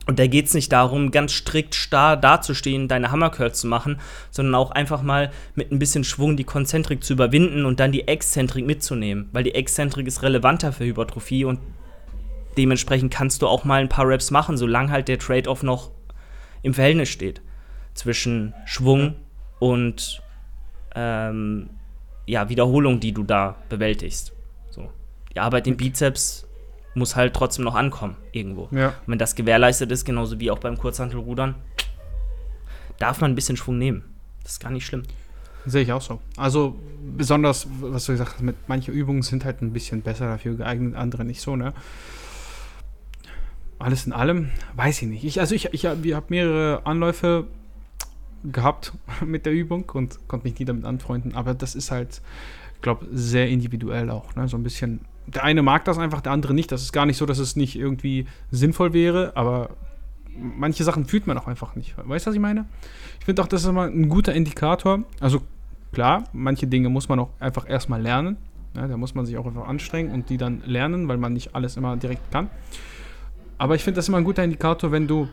Und 0.07 0.19
da 0.19 0.27
geht 0.27 0.47
es 0.47 0.55
nicht 0.55 0.71
darum, 0.71 1.11
ganz 1.11 1.33
strikt 1.33 1.75
starr 1.75 2.17
dazustehen, 2.17 2.89
deine 2.89 3.11
Hammercurls 3.11 3.61
zu 3.61 3.67
machen, 3.67 3.99
sondern 4.31 4.55
auch 4.55 4.71
einfach 4.71 5.03
mal 5.03 5.31
mit 5.55 5.73
ein 5.73 5.79
bisschen 5.79 6.05
Schwung 6.05 6.37
die 6.37 6.45
Konzentrik 6.45 7.03
zu 7.03 7.15
überwinden 7.15 7.65
und 7.65 7.81
dann 7.81 7.93
die 7.93 8.07
Exzentrik 8.07 8.67
mitzunehmen. 8.67 9.31
Weil 9.33 9.45
die 9.45 9.55
Exzentrik 9.55 10.07
ist 10.07 10.23
relevanter 10.23 10.73
für 10.73 10.85
Hypertrophie 10.85 11.47
und 11.47 11.59
dementsprechend 12.59 13.13
kannst 13.13 13.41
du 13.41 13.47
auch 13.47 13.65
mal 13.65 13.81
ein 13.81 13.89
paar 13.89 14.07
Reps 14.07 14.31
machen, 14.31 14.59
solange 14.59 14.91
halt 14.91 15.09
der 15.09 15.19
Trade-off 15.19 15.63
noch 15.63 15.91
im 16.63 16.75
Verhältnis 16.75 17.09
steht. 17.09 17.41
Zwischen 17.95 18.53
Schwung 18.67 19.17
und 19.59 20.23
ähm, 20.95 21.71
ja, 22.27 22.49
Wiederholung, 22.49 23.01
die 23.01 23.13
du 23.13 23.23
da 23.23 23.57
bewältigst. 23.69 24.33
So. 24.71 24.91
Die 25.33 25.41
Arbeit 25.41 25.67
im 25.67 25.77
Bizeps 25.77 26.47
muss 26.95 27.17
halt 27.17 27.35
trotzdem 27.35 27.65
noch 27.65 27.75
ankommen 27.75 28.17
irgendwo. 28.33 28.69
Ja. 28.71 28.89
Und 28.89 28.95
wenn 29.09 29.19
das 29.19 29.35
gewährleistet 29.35 29.91
ist, 29.91 30.05
genauso 30.05 30.41
wie 30.41 30.51
auch 30.51 30.59
beim 30.59 30.79
Kurzhantelrudern, 30.79 31.55
darf 32.99 33.21
man 33.21 33.33
ein 33.33 33.35
bisschen 33.35 33.57
Schwung 33.57 33.79
nehmen. 33.79 34.05
Das 34.43 34.53
ist 34.53 34.61
gar 34.61 34.71
nicht 34.71 34.87
schlimm. 34.87 35.03
Sehe 35.67 35.83
ich 35.83 35.93
auch 35.93 36.03
so. 36.03 36.21
Also 36.37 36.79
besonders, 37.17 37.67
was 37.81 38.05
du 38.05 38.13
gesagt 38.13 38.35
hast, 38.35 38.43
mit 38.43 38.57
manche 38.69 38.93
Übungen 38.93 39.23
sind 39.23 39.45
halt 39.45 39.63
ein 39.63 39.73
bisschen 39.73 40.03
besser 40.03 40.27
dafür 40.27 40.55
geeignet, 40.55 40.95
andere 40.95 41.25
nicht 41.25 41.41
so, 41.41 41.57
ne? 41.57 41.73
Alles 43.79 44.07
in 44.07 44.13
allem, 44.13 44.51
weiß 44.75 45.03
ich 45.03 45.09
nicht. 45.09 45.25
Ich, 45.25 45.41
also 45.41 45.55
ich, 45.55 45.67
ich, 45.73 45.85
ich 45.85 46.15
habe 46.15 46.27
mehrere 46.29 46.87
Anläufe 46.87 47.47
gehabt 48.45 48.93
mit 49.25 49.47
der 49.47 49.53
Übung 49.53 49.89
und 49.91 50.29
konnte 50.29 50.47
mich 50.47 50.59
nie 50.59 50.65
damit 50.67 50.85
anfreunden, 50.85 51.35
aber 51.35 51.55
das 51.55 51.75
ist 51.75 51.91
halt, 51.91 52.21
glaube, 52.85 53.07
sehr 53.13 53.49
individuell 53.49 54.11
auch. 54.11 54.37
Ne? 54.37 54.47
So 54.47 54.57
ein 54.57 54.63
bisschen. 54.63 55.01
Der 55.27 55.45
eine 55.45 55.63
mag 55.63 55.85
das 55.85 55.99
einfach, 55.99 56.21
der 56.21 56.33
andere 56.33 56.55
nicht. 56.55 56.71
Das 56.71 56.83
ist 56.83 56.93
gar 56.93 57.07
nicht 57.07 57.17
so, 57.17 57.27
dass 57.27 57.39
es 57.39 57.57
nicht 57.57 57.77
irgendwie 57.77 58.27
sinnvoll 58.51 58.93
wäre, 58.93 59.33
aber 59.37 59.71
manche 60.37 60.85
Sachen 60.85 61.07
fühlt 61.07 61.27
man 61.27 61.39
auch 61.39 61.47
einfach 61.47 61.77
nicht. 61.77 61.95
Weißt 61.97 62.27
du, 62.27 62.31
was 62.31 62.35
ich 62.35 62.41
meine? 62.41 62.67
Ich 63.21 63.25
finde 63.25 63.43
auch, 63.43 63.47
das 63.47 63.63
ist 63.63 63.69
immer 63.69 63.85
ein 63.85 64.09
guter 64.09 64.35
Indikator. 64.35 65.05
Also 65.21 65.41
klar, 65.93 66.25
manche 66.33 66.67
Dinge 66.67 66.89
muss 66.89 67.09
man 67.09 67.19
auch 67.21 67.31
einfach 67.41 67.69
erstmal 67.69 68.03
lernen. 68.03 68.37
Ja, 68.77 68.89
da 68.89 68.97
muss 68.97 69.15
man 69.15 69.25
sich 69.25 69.37
auch 69.39 69.47
einfach 69.47 69.69
anstrengen 69.69 70.13
und 70.13 70.29
die 70.31 70.37
dann 70.37 70.63
lernen, 70.67 71.07
weil 71.09 71.17
man 71.17 71.33
nicht 71.33 71.55
alles 71.55 71.77
immer 71.77 71.97
direkt 71.97 72.31
kann. 72.33 72.51
Aber 73.57 73.77
ich 73.77 73.85
finde 73.85 73.97
das 73.97 74.09
immer 74.09 74.19
ein 74.19 74.25
guter 74.25 74.43
Indikator, 74.43 74.91
wenn 74.91 75.07
du 75.07 75.29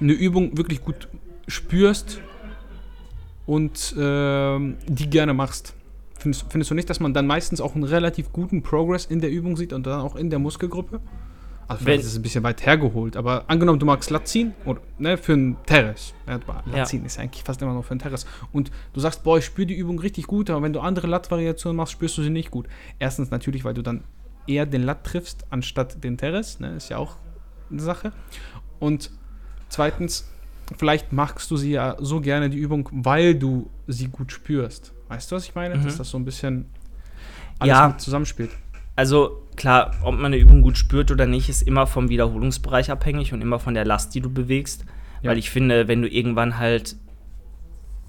eine 0.00 0.12
Übung 0.12 0.56
wirklich 0.56 0.82
gut 0.82 1.08
spürst 1.46 2.20
und 3.46 3.94
äh, 3.96 4.58
die 4.88 5.10
gerne 5.10 5.34
machst. 5.34 5.74
Findest, 6.24 6.46
findest, 6.48 6.70
du 6.70 6.74
nicht, 6.74 6.88
dass 6.88 7.00
man 7.00 7.12
dann 7.12 7.26
meistens 7.26 7.60
auch 7.60 7.74
einen 7.74 7.84
relativ 7.84 8.32
guten 8.32 8.62
Progress 8.62 9.04
in 9.04 9.20
der 9.20 9.30
Übung 9.30 9.58
sieht 9.58 9.74
und 9.74 9.86
dann 9.86 10.00
auch 10.00 10.16
in 10.16 10.30
der 10.30 10.38
Muskelgruppe? 10.38 11.02
Also 11.68 11.84
vielleicht 11.84 12.00
ist 12.00 12.12
es 12.12 12.16
ein 12.16 12.22
bisschen 12.22 12.42
weit 12.42 12.64
hergeholt, 12.64 13.14
aber 13.14 13.44
angenommen, 13.48 13.78
du 13.78 13.84
magst 13.84 14.08
Lat 14.08 14.26
ziehen, 14.26 14.54
oder, 14.64 14.80
ne, 14.96 15.18
für 15.18 15.34
einen 15.34 15.58
Terrace. 15.66 16.14
Ja, 16.26 16.40
Lat 16.64 16.88
ziehen 16.88 17.00
ja. 17.00 17.06
ist 17.06 17.18
eigentlich 17.18 17.44
fast 17.44 17.60
immer 17.60 17.74
noch 17.74 17.84
für 17.84 17.90
einen 17.90 18.00
Terrace. 18.00 18.24
Und 18.52 18.70
du 18.94 19.00
sagst, 19.00 19.22
boah, 19.22 19.36
ich 19.36 19.44
spüre 19.44 19.66
die 19.66 19.74
Übung 19.74 19.98
richtig 19.98 20.26
gut, 20.26 20.48
aber 20.48 20.62
wenn 20.62 20.72
du 20.72 20.80
andere 20.80 21.08
Lat-Variationen 21.08 21.76
machst, 21.76 21.92
spürst 21.92 22.16
du 22.16 22.22
sie 22.22 22.30
nicht 22.30 22.50
gut. 22.50 22.68
Erstens 22.98 23.30
natürlich, 23.30 23.66
weil 23.66 23.74
du 23.74 23.82
dann 23.82 24.04
eher 24.46 24.64
den 24.64 24.82
Lat 24.82 25.04
triffst, 25.04 25.44
anstatt 25.50 26.02
den 26.02 26.16
Terrace, 26.16 26.58
ne, 26.58 26.74
ist 26.74 26.88
ja 26.88 26.96
auch 26.96 27.18
eine 27.70 27.82
Sache. 27.82 28.12
Und 28.80 29.10
zweitens, 29.68 30.26
vielleicht 30.78 31.12
magst 31.12 31.50
du 31.50 31.58
sie 31.58 31.72
ja 31.72 31.96
so 32.00 32.22
gerne, 32.22 32.48
die 32.48 32.56
Übung, 32.56 32.88
weil 32.90 33.34
du 33.34 33.68
sie 33.86 34.08
gut 34.08 34.32
spürst. 34.32 34.93
Weißt 35.08 35.30
du, 35.30 35.36
was 35.36 35.44
ich 35.44 35.54
meine? 35.54 35.76
Mhm. 35.76 35.84
Dass 35.84 35.98
das 35.98 36.10
so 36.10 36.18
ein 36.18 36.24
bisschen 36.24 36.66
alles 37.58 37.70
ja. 37.70 37.98
zusammenspielt. 37.98 38.50
Also 38.96 39.42
klar, 39.56 39.92
ob 40.02 40.14
man 40.14 40.26
eine 40.26 40.36
Übung 40.36 40.62
gut 40.62 40.78
spürt 40.78 41.10
oder 41.10 41.26
nicht, 41.26 41.48
ist 41.48 41.62
immer 41.62 41.86
vom 41.86 42.08
Wiederholungsbereich 42.08 42.90
abhängig 42.90 43.32
und 43.32 43.40
immer 43.40 43.58
von 43.58 43.74
der 43.74 43.84
Last, 43.84 44.14
die 44.14 44.20
du 44.20 44.30
bewegst. 44.30 44.84
Ja. 45.22 45.30
Weil 45.30 45.38
ich 45.38 45.50
finde, 45.50 45.88
wenn 45.88 46.02
du 46.02 46.08
irgendwann 46.08 46.58
halt 46.58 46.96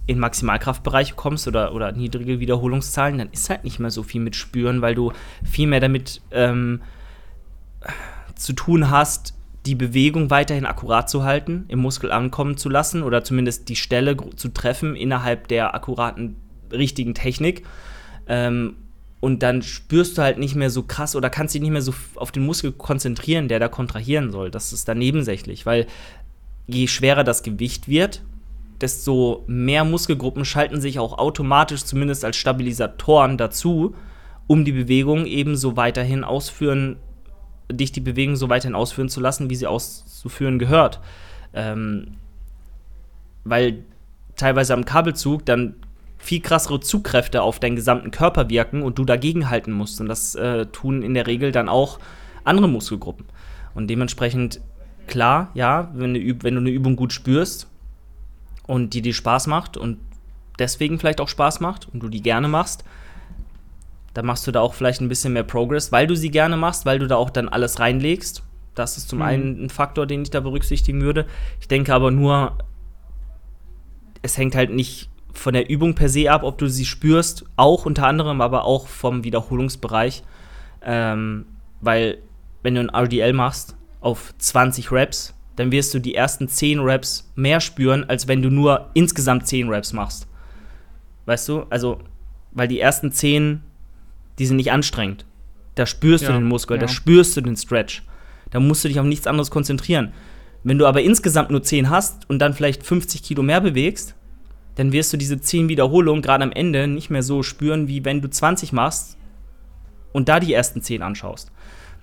in 0.08 0.20
Maximalkraftbereiche 0.20 1.16
kommst 1.16 1.48
oder, 1.48 1.74
oder 1.74 1.92
niedrige 1.92 2.40
Wiederholungszahlen, 2.40 3.18
dann 3.18 3.30
ist 3.32 3.50
halt 3.50 3.64
nicht 3.64 3.80
mehr 3.80 3.90
so 3.90 4.04
viel 4.04 4.22
mit 4.22 4.36
Spüren, 4.36 4.82
weil 4.82 4.94
du 4.94 5.12
viel 5.44 5.68
mehr 5.68 5.80
damit 5.80 6.22
ähm, 6.32 6.82
zu 8.36 8.54
tun 8.54 8.92
hast, 8.92 9.34
die 9.66 9.74
Bewegung 9.74 10.30
weiterhin 10.30 10.68
akkurat 10.68 11.10
zu 11.10 11.24
halten, 11.24 11.66
im 11.70 11.80
Muskel 11.80 12.12
ankommen 12.12 12.58
zu 12.58 12.70
lassen 12.70 13.02
oder 13.02 13.24
zumindest 13.24 13.68
die 13.70 13.76
Stelle 13.76 14.16
zu 14.36 14.50
treffen 14.50 14.96
innerhalb 14.96 15.48
der 15.48 15.74
akkuraten 15.74 16.36
richtigen 16.72 17.14
Technik. 17.14 17.64
Ähm, 18.28 18.76
und 19.20 19.42
dann 19.42 19.62
spürst 19.62 20.18
du 20.18 20.22
halt 20.22 20.38
nicht 20.38 20.56
mehr 20.56 20.70
so 20.70 20.84
krass 20.84 21.16
oder 21.16 21.30
kannst 21.30 21.56
dich 21.56 21.62
nicht 21.62 21.72
mehr 21.72 21.82
so 21.82 21.94
auf 22.16 22.32
den 22.32 22.46
Muskel 22.46 22.72
konzentrieren, 22.72 23.48
der 23.48 23.60
da 23.60 23.68
kontrahieren 23.68 24.32
soll. 24.32 24.52
Das 24.52 24.72
ist 24.72 24.88
dann 24.88 25.00
nebensächlich, 25.00 25.66
weil 25.66 25.88
je 26.68 26.88
schwerer 26.88 27.24
das 27.24 27.42
Gewicht 27.42 27.88
wird, 27.88 28.22
desto 28.82 29.44
mehr 29.48 29.84
Muskelgruppen 29.84 30.46
schalten 30.46 30.82
sich 30.82 31.00
auch 31.00 31.18
automatisch 31.18 31.86
zumindest 31.86 32.26
als 32.26 32.38
Stabilisatoren 32.38 33.38
dazu, 33.38 33.96
um 34.48 34.66
die 34.66 34.74
Bewegung 34.74 35.26
eben 35.26 35.56
so 35.56 35.76
weiterhin 35.76 36.24
ausführen, 36.24 36.98
dich 37.72 37.92
die 37.92 38.02
Bewegung 38.02 38.36
so 38.36 38.50
weiterhin 38.50 38.76
ausführen 38.76 39.10
zu 39.10 39.22
lassen, 39.22 39.50
wie 39.50 39.56
sie 39.56 39.68
auszuführen 39.68 40.60
gehört. 40.60 41.00
Ähm, 41.54 42.18
weil 43.44 43.84
teilweise 44.36 44.74
am 44.74 44.86
Kabelzug 44.86 45.46
dann 45.46 45.76
viel 46.26 46.42
krassere 46.42 46.80
Zugkräfte 46.80 47.44
auf 47.44 47.60
deinen 47.60 47.76
gesamten 47.76 48.10
Körper 48.10 48.50
wirken 48.50 48.82
und 48.82 48.98
du 48.98 49.06
dagegen 49.06 49.50
halten 49.50 49.72
musst. 49.72 50.02
Und 50.02 50.10
das 50.10 50.34
äh, 50.34 50.66
tun 50.66 51.04
in 51.04 51.14
der 51.14 51.28
Regel 51.28 51.52
dann 51.52 51.70
auch 51.70 52.00
andere 52.44 52.68
Muskelgruppen. 52.68 53.28
Und 53.76 53.90
dementsprechend, 53.90 54.60
klar, 55.06 55.52
ja, 55.54 55.92
wenn, 55.94 56.16
eine, 56.16 56.44
wenn 56.44 56.56
du 56.56 56.62
eine 56.62 56.72
Übung 56.72 56.96
gut 56.96 57.14
spürst 57.14 57.68
und 58.66 58.96
die 58.96 59.04
dir 59.04 59.14
Spaß 59.14 59.46
macht 59.46 59.78
und 59.78 60.00
deswegen 60.58 60.98
vielleicht 60.98 61.22
auch 61.22 61.30
Spaß 61.30 61.60
macht 61.60 61.88
und 61.94 62.00
du 62.02 62.10
die 62.10 62.24
gerne 62.24 62.48
machst, 62.48 62.84
dann 64.16 64.26
machst 64.26 64.48
du 64.48 64.52
da 64.52 64.62
auch 64.62 64.74
vielleicht 64.74 65.02
ein 65.02 65.10
bisschen 65.10 65.34
mehr 65.34 65.44
Progress, 65.44 65.92
weil 65.92 66.08
du 66.08 66.16
sie 66.16 66.32
gerne 66.32 66.58
machst, 66.58 66.88
weil 66.88 66.98
du 66.98 67.08
da 67.08 67.18
auch 67.18 67.30
dann 67.30 67.50
alles 67.50 67.80
reinlegst. 67.80 68.42
Das 68.74 68.98
ist 68.98 69.10
zum 69.10 69.20
mhm. 69.20 69.26
einen 69.26 69.66
ein 69.66 69.70
Faktor, 69.70 70.08
den 70.08 70.24
ich 70.24 70.32
da 70.32 70.40
berücksichtigen 70.40 71.02
würde. 71.02 71.28
Ich 71.60 71.68
denke 71.68 71.94
aber 71.94 72.10
nur, 72.10 72.58
es 74.24 74.38
hängt 74.40 74.56
halt 74.56 74.72
nicht 74.72 75.10
von 75.38 75.54
der 75.54 75.70
Übung 75.70 75.96
per 75.96 76.10
se 76.10 76.32
ab, 76.32 76.44
ob 76.44 76.58
du 76.58 76.68
sie 76.68 76.86
spürst, 76.86 77.46
auch 77.56 77.86
unter 77.86 78.08
anderem, 78.08 78.42
aber 78.42 78.66
auch 78.66 78.88
vom 78.88 79.24
Wiederholungsbereich. 79.24 80.24
Ähm, 80.82 81.46
weil, 81.82 82.20
wenn 82.64 82.76
du 82.76 82.82
ein 82.82 82.90
RDL 82.90 83.34
machst 83.34 83.76
auf 84.02 84.34
20 84.38 84.92
Reps, 84.92 85.34
dann 85.56 85.72
wirst 85.72 85.94
du 85.94 86.00
die 86.00 86.16
ersten 86.16 86.48
10 86.48 86.80
Reps 86.80 87.32
mehr 87.36 87.60
spüren, 87.60 88.04
als 88.04 88.28
wenn 88.28 88.42
du 88.42 88.50
nur 88.50 88.90
insgesamt 88.94 89.48
10 89.48 89.70
Reps 89.70 89.94
machst. 89.94 90.28
Weißt 91.26 91.48
du? 91.50 91.64
Also, 91.70 92.00
weil 92.52 92.68
die 92.68 92.80
ersten 92.80 93.12
10, 93.12 93.62
die 94.38 94.46
sind 94.46 94.58
nicht 94.58 94.72
anstrengend. 94.72 95.26
Da 95.76 95.86
spürst 95.86 96.24
ja, 96.24 96.32
du 96.32 96.36
den 96.36 96.48
Muskel, 96.48 96.78
ja. 96.78 96.82
da 96.82 96.88
spürst 96.88 97.36
du 97.36 97.42
den 97.42 97.58
Stretch. 97.58 98.04
Da 98.52 98.60
musst 98.60 98.84
du 98.84 98.88
dich 98.88 99.00
auf 99.00 99.06
nichts 99.06 99.28
anderes 99.28 99.52
konzentrieren. 99.52 100.14
Wenn 100.64 100.78
du 100.78 100.86
aber 100.86 101.02
insgesamt 101.02 101.52
nur 101.52 101.62
10 101.62 101.90
hast 101.90 102.30
und 102.30 102.40
dann 102.40 102.54
vielleicht 102.54 102.86
50 102.86 103.22
Kilo 103.24 103.44
mehr 103.44 103.62
bewegst, 103.62 104.16
dann 104.76 104.92
wirst 104.92 105.12
du 105.14 105.18
diese 105.18 105.40
10 105.40 105.70
Wiederholungen 105.70 106.22
gerade 106.22 106.44
am 106.44 106.52
Ende 106.52 106.88
nicht 106.88 107.10
mehr 107.10 107.24
so 107.24 107.44
spüren, 107.44 107.88
wie 107.88 108.06
wenn 108.06 108.22
du 108.22 108.30
20 108.30 108.74
machst 108.74 109.18
und 110.14 110.30
da 110.30 110.40
die 110.40 110.54
ersten 110.54 110.82
10 110.82 111.02
anschaust. 111.02 111.52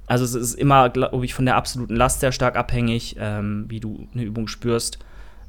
Also 0.07 0.25
es 0.25 0.35
ist 0.35 0.55
immer, 0.55 0.91
glaube 0.91 1.25
ich, 1.25 1.35
von 1.35 1.47
der 1.47 1.57
absoluten 1.57 1.95
Last 1.95 2.21
sehr 2.21 2.33
stark 2.33 2.57
abhängig, 2.57 3.17
ähm, 3.19 3.67
wie 3.69 3.81
du 3.81 4.09
eine 4.13 4.25
Übung 4.25 4.49
spürst. 4.49 4.99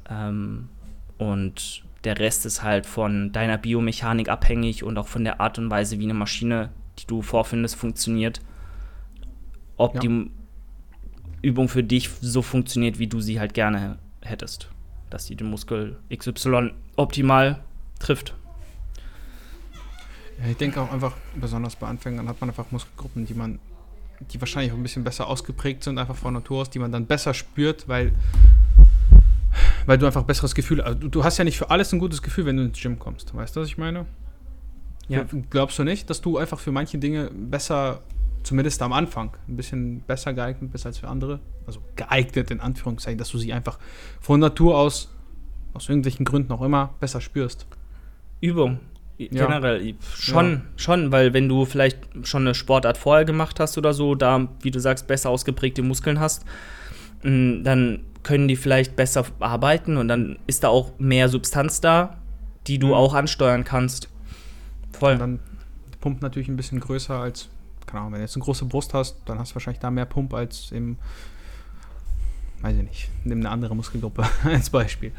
Ähm, 0.10 0.70
und 1.18 1.84
der 2.04 2.20
Rest 2.20 2.46
ist 2.46 2.62
halt 2.62 2.86
von 2.86 3.32
deiner 3.32 3.58
Biomechanik 3.58 4.30
abhängig 4.30 4.84
und 4.84 4.98
auch 4.98 5.08
von 5.08 5.24
der 5.24 5.42
Art 5.42 5.58
und 5.58 5.70
Weise, 5.70 6.00
wie 6.00 6.04
eine 6.04 6.14
Maschine, 6.14 6.70
die 7.00 7.08
du 7.08 7.22
vorfindest, 7.22 7.76
funktioniert. 7.76 8.42
Ob 9.78 9.96
ja. 9.96 10.02
die 10.02 10.30
Übung 11.42 11.68
für 11.68 11.84
dich 11.84 12.10
so 12.22 12.42
funktioniert, 12.42 13.00
wie 13.00 13.08
du 13.08 13.22
sie 13.22 13.40
halt 13.40 13.54
gerne 13.54 13.98
hättest 14.22 14.70
dass 15.14 15.28
sie 15.28 15.36
den 15.36 15.50
Muskel 15.50 15.98
XY 16.14 16.72
optimal 16.96 17.60
trifft. 18.00 18.34
Ja, 20.40 20.50
ich 20.50 20.58
denke 20.58 20.82
auch 20.82 20.92
einfach, 20.92 21.14
besonders 21.36 21.76
bei 21.76 21.88
Anfängern 21.88 22.28
hat 22.28 22.42
man 22.42 22.50
einfach 22.50 22.72
Muskelgruppen, 22.72 23.28
die 23.28 23.36
man, 23.36 23.60
die 24.32 24.42
wahrscheinlich 24.42 24.74
auch 24.74 24.78
ein 24.78 24.82
bisschen 24.82 25.04
besser 25.04 25.28
ausgeprägt 25.28 25.84
sind, 25.84 26.00
einfach 26.00 26.16
von 26.16 26.34
Natur 26.34 26.62
aus, 26.62 26.72
die 26.72 26.80
man 26.80 26.92
dann 26.92 27.06
besser 27.06 27.36
spürt, 27.36 27.88
weil, 27.88 28.12
weil 29.86 30.00
du 30.00 30.08
einfach 30.08 30.24
besseres 30.24 30.56
Gefühl, 30.56 30.82
also 30.82 30.98
du, 30.98 31.10
du 31.10 31.24
hast 31.24 31.38
ja 31.38 31.44
nicht 31.44 31.60
für 31.60 31.70
alles 31.70 31.94
ein 31.94 32.00
gutes 32.00 32.24
Gefühl, 32.24 32.48
wenn 32.48 32.58
du 32.58 32.64
ins 32.64 32.82
Gym 32.82 32.98
kommst. 32.98 33.36
Weißt 33.36 33.56
du, 33.56 33.62
was 33.62 33.68
ich 33.68 33.78
meine? 33.78 34.08
Ja. 35.10 35.26
Glaubst 35.52 35.78
du 35.78 35.84
nicht, 35.84 36.10
dass 36.10 36.22
du 36.22 36.40
einfach 36.40 36.60
für 36.60 36.72
manche 36.72 36.98
Dinge 36.98 37.30
besser 37.32 38.02
zumindest 38.44 38.82
am 38.82 38.94
Anfang, 38.94 39.32
ein 39.48 39.56
bisschen 39.56 40.02
besser 40.02 40.34
geeignet 40.34 40.72
bist 40.72 40.86
als 40.86 41.00
für 41.00 41.08
andere. 41.08 41.40
Also 41.66 41.82
geeignet 41.96 42.52
in 42.52 42.60
Anführungszeichen, 42.60 43.18
dass 43.18 43.30
du 43.30 43.38
sie 43.38 43.54
einfach 43.54 43.80
von 44.20 44.40
Natur 44.40 44.78
aus, 44.78 45.10
aus 45.74 45.90
irgendwelchen 45.90 46.26
Gründen 46.26 46.52
auch 46.52 46.62
immer, 46.62 46.94
besser 47.00 47.22
spürst. 47.22 47.66
Übung. 48.42 48.80
Ja. 49.18 49.46
Generell 49.46 49.96
schon, 50.16 50.52
ja. 50.52 50.62
schon, 50.76 51.12
weil 51.12 51.34
wenn 51.34 51.48
du 51.48 51.66
vielleicht 51.66 52.00
schon 52.24 52.44
eine 52.44 52.56
Sportart 52.56 52.98
vorher 52.98 53.26
gemacht 53.26 53.60
hast 53.60 53.78
oder 53.78 53.94
so, 53.94 54.16
da, 54.16 54.48
wie 54.62 54.72
du 54.72 54.80
sagst, 54.80 55.08
besser 55.08 55.30
ausgeprägte 55.30 55.82
Muskeln 55.82 56.20
hast, 56.20 56.44
mm, 57.24 57.64
dann 57.64 58.02
können 58.24 58.48
die 58.48 58.56
vielleicht 58.56 58.96
besser 58.96 59.26
arbeiten 59.40 59.98
und 59.98 60.08
dann 60.08 60.40
ist 60.48 60.64
da 60.64 60.70
auch 60.70 60.98
mehr 60.98 61.30
Substanz 61.30 61.80
da, 61.80 62.18
die 62.68 62.80
du 62.80 62.88
mhm. 62.88 62.94
auch 62.94 63.14
ansteuern 63.14 63.64
kannst. 63.64 64.10
Voll. 64.92 65.14
Und 65.14 65.20
dann 65.20 65.40
pumpt 66.02 66.22
natürlich 66.22 66.48
ein 66.48 66.56
bisschen 66.56 66.80
größer 66.80 67.16
als 67.16 67.50
keine 67.94 68.02
Ahnung, 68.02 68.14
wenn 68.14 68.20
du 68.22 68.24
jetzt 68.24 68.36
eine 68.36 68.44
große 68.44 68.66
Brust 68.66 68.96
hast, 68.96 69.18
dann 69.26 69.38
hast 69.38 69.52
du 69.52 69.56
wahrscheinlich 69.56 69.80
da 69.80 69.92
mehr 69.92 70.06
Pump 70.06 70.34
als 70.34 70.72
im, 70.72 70.98
weiß 72.62 72.76
ich 72.76 72.84
nicht, 72.84 73.10
nimm 73.24 73.40
eine 73.40 73.52
andere 73.52 73.76
Muskelgruppe 73.76 74.26
als 74.44 74.72
Beispiel. 74.72 75.12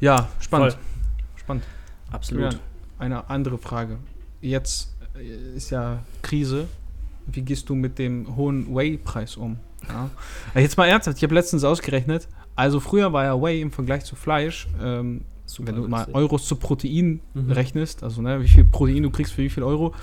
Ja, 0.00 0.28
spannend. 0.40 0.72
Voll. 0.72 0.82
Spannend. 1.36 1.64
Absolut. 2.10 2.58
Eine 2.98 3.30
andere 3.30 3.58
Frage. 3.58 3.98
Jetzt 4.40 4.96
äh, 5.14 5.56
ist 5.56 5.70
ja 5.70 6.02
Krise. 6.22 6.66
Wie 7.26 7.42
gehst 7.42 7.68
du 7.68 7.76
mit 7.76 8.00
dem 8.00 8.34
hohen 8.34 8.74
Whey-Preis 8.74 9.36
um? 9.36 9.60
Ja. 9.88 10.10
Jetzt 10.60 10.76
mal 10.76 10.86
ernsthaft, 10.86 11.18
ich 11.18 11.22
habe 11.22 11.34
letztens 11.34 11.62
ausgerechnet, 11.62 12.26
also 12.56 12.80
früher 12.80 13.12
war 13.12 13.22
ja 13.22 13.40
Whey 13.40 13.60
im 13.60 13.70
Vergleich 13.70 14.04
zu 14.04 14.16
Fleisch, 14.16 14.66
ähm, 14.82 15.24
wenn 15.58 15.76
du 15.76 15.86
mal 15.86 16.08
Euros 16.12 16.48
zu 16.48 16.56
Protein 16.56 17.20
mhm. 17.34 17.52
rechnest, 17.52 18.02
also 18.02 18.20
ne, 18.20 18.42
wie 18.42 18.48
viel 18.48 18.64
Protein 18.64 19.04
du 19.04 19.10
kriegst 19.10 19.32
für 19.32 19.42
wie 19.42 19.50
viel 19.50 19.62
Euro, 19.62 19.94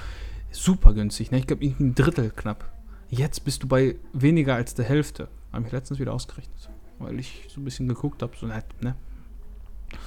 super 0.52 0.94
günstig. 0.94 1.32
Ne? 1.32 1.40
Ich 1.40 1.48
glaube, 1.48 1.66
ein 1.66 1.96
Drittel 1.96 2.32
knapp. 2.36 2.70
Jetzt 3.10 3.44
bist 3.44 3.64
du 3.64 3.68
bei 3.68 3.96
weniger 4.14 4.56
als 4.56 4.74
der 4.74 4.86
Hälfte. 4.86 5.28
Habe 5.52 5.66
ich 5.68 5.72
letztens 5.72 6.00
wieder 6.00 6.14
ausgerechnet. 6.14 6.70
Weil 7.00 7.20
ich 7.20 7.46
so 7.50 7.60
ein 7.60 7.66
bisschen 7.66 7.88
geguckt 7.88 8.22
habe. 8.22 8.34
So, 8.40 8.46
ne? 8.48 8.64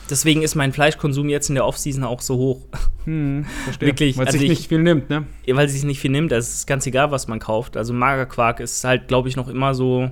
Deswegen 0.09 0.43
ist 0.43 0.55
mein 0.55 0.73
Fleischkonsum 0.73 1.29
jetzt 1.29 1.49
in 1.51 1.55
der 1.57 1.67
Offseason 1.67 2.05
auch 2.05 2.23
so 2.23 2.37
hoch. 2.37 2.67
Hm, 3.05 3.45
verstehe. 3.65 3.89
Wirklich, 3.89 4.17
Weil 4.17 4.25
es 4.25 4.29
also 4.29 4.39
sich 4.39 4.51
ich- 4.51 4.59
nicht 4.61 4.69
viel 4.69 4.83
nimmt, 4.83 5.11
ne? 5.11 5.27
Weil 5.47 5.67
es 5.67 5.73
sich 5.73 5.85
nicht 5.85 6.01
viel 6.01 6.11
nimmt. 6.11 6.33
Es 6.33 6.55
ist 6.55 6.67
ganz 6.67 6.87
egal, 6.87 7.11
was 7.11 7.29
man 7.29 7.39
kauft. 7.41 7.77
Also 7.77 7.93
Magerquark 7.93 8.61
ist 8.61 8.83
halt, 8.85 9.09
glaube 9.09 9.29
ich, 9.29 9.37
noch 9.37 9.49
immer 9.49 9.75
so 9.75 10.11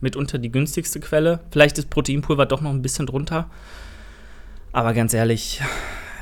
mitunter 0.00 0.38
die 0.38 0.50
günstigste 0.50 1.00
Quelle. 1.00 1.40
Vielleicht 1.50 1.76
ist 1.78 1.90
Proteinpulver 1.90 2.46
doch 2.46 2.60
noch 2.62 2.70
ein 2.70 2.82
bisschen 2.82 3.06
drunter. 3.06 3.50
Aber 4.72 4.94
ganz 4.94 5.12
ehrlich, 5.12 5.60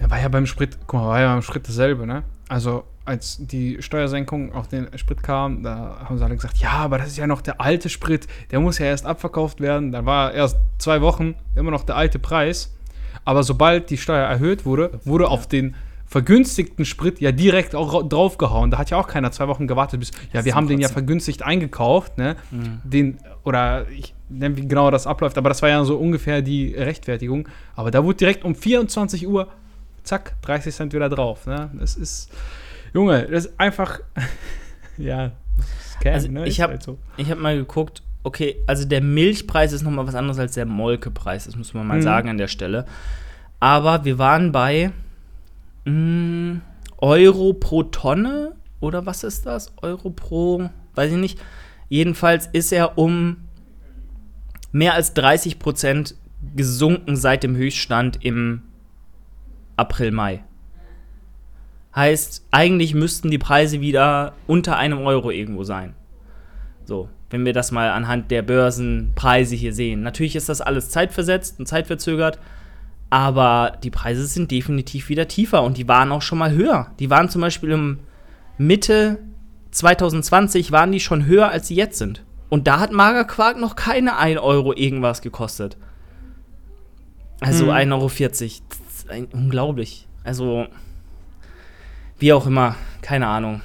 Ja, 0.00 0.10
war 0.10 0.20
ja 0.20 0.28
beim 0.28 0.46
Sprit, 0.46 0.78
guck 0.86 1.00
mal, 1.00 1.08
war 1.08 1.20
ja 1.20 1.32
beim 1.32 1.42
Sprit 1.42 1.66
dasselbe, 1.66 2.06
ne? 2.06 2.22
Also, 2.48 2.84
als 3.04 3.38
die 3.40 3.82
Steuersenkung 3.82 4.52
auf 4.52 4.68
den 4.68 4.86
Sprit 4.98 5.22
kam, 5.22 5.62
da 5.62 6.04
haben 6.04 6.18
sie 6.18 6.24
alle 6.24 6.36
gesagt, 6.36 6.58
ja, 6.58 6.72
aber 6.72 6.98
das 6.98 7.08
ist 7.08 7.16
ja 7.16 7.26
noch 7.26 7.40
der 7.40 7.60
alte 7.60 7.88
Sprit, 7.88 8.28
der 8.50 8.60
muss 8.60 8.78
ja 8.78 8.86
erst 8.86 9.06
abverkauft 9.06 9.60
werden. 9.60 9.92
Dann 9.92 10.06
war 10.06 10.32
erst 10.32 10.58
zwei 10.78 11.00
Wochen 11.00 11.34
immer 11.54 11.70
noch 11.70 11.84
der 11.84 11.96
alte 11.96 12.18
Preis. 12.18 12.74
Aber 13.24 13.42
sobald 13.42 13.90
die 13.90 13.96
Steuer 13.98 14.26
erhöht 14.26 14.64
wurde, 14.64 15.00
wurde 15.04 15.28
auf 15.28 15.46
den 15.46 15.74
vergünstigten 16.06 16.84
Sprit 16.84 17.20
ja 17.20 17.30
direkt 17.30 17.74
auch 17.76 17.94
ra- 17.94 18.02
draufgehauen. 18.02 18.70
Da 18.72 18.78
hat 18.78 18.90
ja 18.90 18.96
auch 18.98 19.06
keiner 19.06 19.30
zwei 19.30 19.46
Wochen 19.46 19.68
gewartet, 19.68 20.00
bis, 20.00 20.10
ja, 20.32 20.44
wir 20.44 20.54
haben 20.56 20.66
den 20.66 20.80
ja 20.80 20.88
vergünstigt 20.88 21.42
eingekauft, 21.44 22.18
ne? 22.18 22.34
Mhm. 22.50 22.80
Den, 22.82 23.18
oder 23.44 23.88
ich 23.90 24.12
nenne, 24.28 24.56
wie 24.56 24.66
genau 24.66 24.90
das 24.90 25.06
abläuft, 25.06 25.38
aber 25.38 25.48
das 25.48 25.62
war 25.62 25.68
ja 25.68 25.84
so 25.84 25.96
ungefähr 25.96 26.42
die 26.42 26.74
Rechtfertigung. 26.74 27.48
Aber 27.76 27.90
da 27.92 28.02
wurde 28.04 28.16
direkt 28.16 28.44
um 28.44 28.56
24 28.56 29.28
Uhr, 29.28 29.48
zack, 30.02 30.34
30 30.42 30.74
Cent 30.74 30.92
wieder 30.94 31.08
drauf, 31.08 31.46
ne? 31.46 31.70
Das 31.78 31.94
ist, 31.94 32.28
Junge, 32.92 33.28
das 33.30 33.44
ist 33.46 33.60
einfach, 33.60 34.00
ja, 34.98 35.30
Scam, 35.92 36.14
Also 36.14 36.28
ne? 36.28 36.42
ich 36.46 36.58
Ist 36.58 36.62
hab- 36.62 36.70
halt 36.70 36.82
so. 36.82 36.98
Ich 37.18 37.30
habe 37.30 37.40
mal 37.40 37.56
geguckt, 37.56 38.02
okay, 38.22 38.56
also 38.66 38.84
der 38.86 39.00
Milchpreis 39.00 39.72
ist 39.72 39.82
nochmal 39.82 40.06
was 40.06 40.14
anderes 40.14 40.38
als 40.38 40.54
der 40.54 40.66
Molkepreis, 40.66 41.44
das 41.46 41.56
muss 41.56 41.74
man 41.74 41.86
mal 41.86 41.98
Mhm. 41.98 42.02
sagen 42.02 42.28
an 42.28 42.38
der 42.38 42.48
Stelle. 42.48 42.84
Aber 43.60 44.04
wir 44.04 44.18
waren 44.18 44.52
bei 44.52 44.90
mh, 45.84 46.60
Euro 46.98 47.52
pro 47.54 47.82
Tonne 47.84 48.52
oder 48.80 49.06
was 49.06 49.24
ist 49.24 49.46
das? 49.46 49.72
Euro 49.82 50.10
pro, 50.10 50.70
weiß 50.94 51.12
ich 51.12 51.18
nicht. 51.18 51.38
Jedenfalls 51.88 52.46
ist 52.52 52.72
er 52.72 52.98
um 52.98 53.38
mehr 54.72 54.94
als 54.94 55.14
30 55.14 55.58
Prozent 55.58 56.14
gesunken 56.56 57.16
seit 57.16 57.42
dem 57.42 57.56
Höchststand 57.56 58.24
im 58.24 58.62
April, 59.76 60.10
Mai. 60.12 60.44
Heißt, 61.94 62.46
eigentlich 62.52 62.94
müssten 62.94 63.30
die 63.30 63.38
Preise 63.38 63.80
wieder 63.80 64.34
unter 64.46 64.76
einem 64.76 65.00
Euro 65.00 65.30
irgendwo 65.30 65.64
sein. 65.64 65.94
So, 66.84 67.08
wenn 67.30 67.44
wir 67.44 67.52
das 67.52 67.70
mal 67.72 67.90
anhand 67.90 68.30
der 68.30 68.42
Börsenpreise 68.42 69.54
hier 69.54 69.72
sehen. 69.72 70.02
Natürlich 70.02 70.36
ist 70.36 70.48
das 70.48 70.60
alles 70.60 70.90
zeitversetzt 70.90 71.58
und 71.58 71.66
zeitverzögert, 71.66 72.38
aber 73.08 73.78
die 73.82 73.90
Preise 73.90 74.26
sind 74.26 74.50
definitiv 74.50 75.08
wieder 75.08 75.28
tiefer 75.28 75.62
und 75.62 75.76
die 75.78 75.88
waren 75.88 76.12
auch 76.12 76.22
schon 76.22 76.38
mal 76.38 76.52
höher. 76.52 76.92
Die 76.98 77.10
waren 77.10 77.28
zum 77.28 77.40
Beispiel 77.40 77.70
im 77.70 78.00
Mitte 78.58 79.18
2020 79.70 80.72
waren 80.72 80.92
die 80.92 81.00
schon 81.00 81.26
höher, 81.26 81.48
als 81.48 81.68
sie 81.68 81.76
jetzt 81.76 81.98
sind. 81.98 82.24
Und 82.48 82.66
da 82.66 82.80
hat 82.80 82.92
Magerquark 82.92 83.56
noch 83.58 83.76
keine 83.76 84.16
1 84.16 84.40
Euro 84.40 84.74
irgendwas 84.74 85.22
gekostet. 85.22 85.76
Also 87.40 87.66
Mhm. 87.66 87.70
1,40 87.70 87.92
Euro. 87.92 88.10
Das 88.68 88.96
ist 88.96 89.10
ein, 89.10 89.26
unglaublich. 89.26 90.06
Also, 90.24 90.66
wie 92.18 92.32
auch 92.32 92.46
immer, 92.46 92.74
keine 93.02 93.28
Ahnung. 93.28 93.62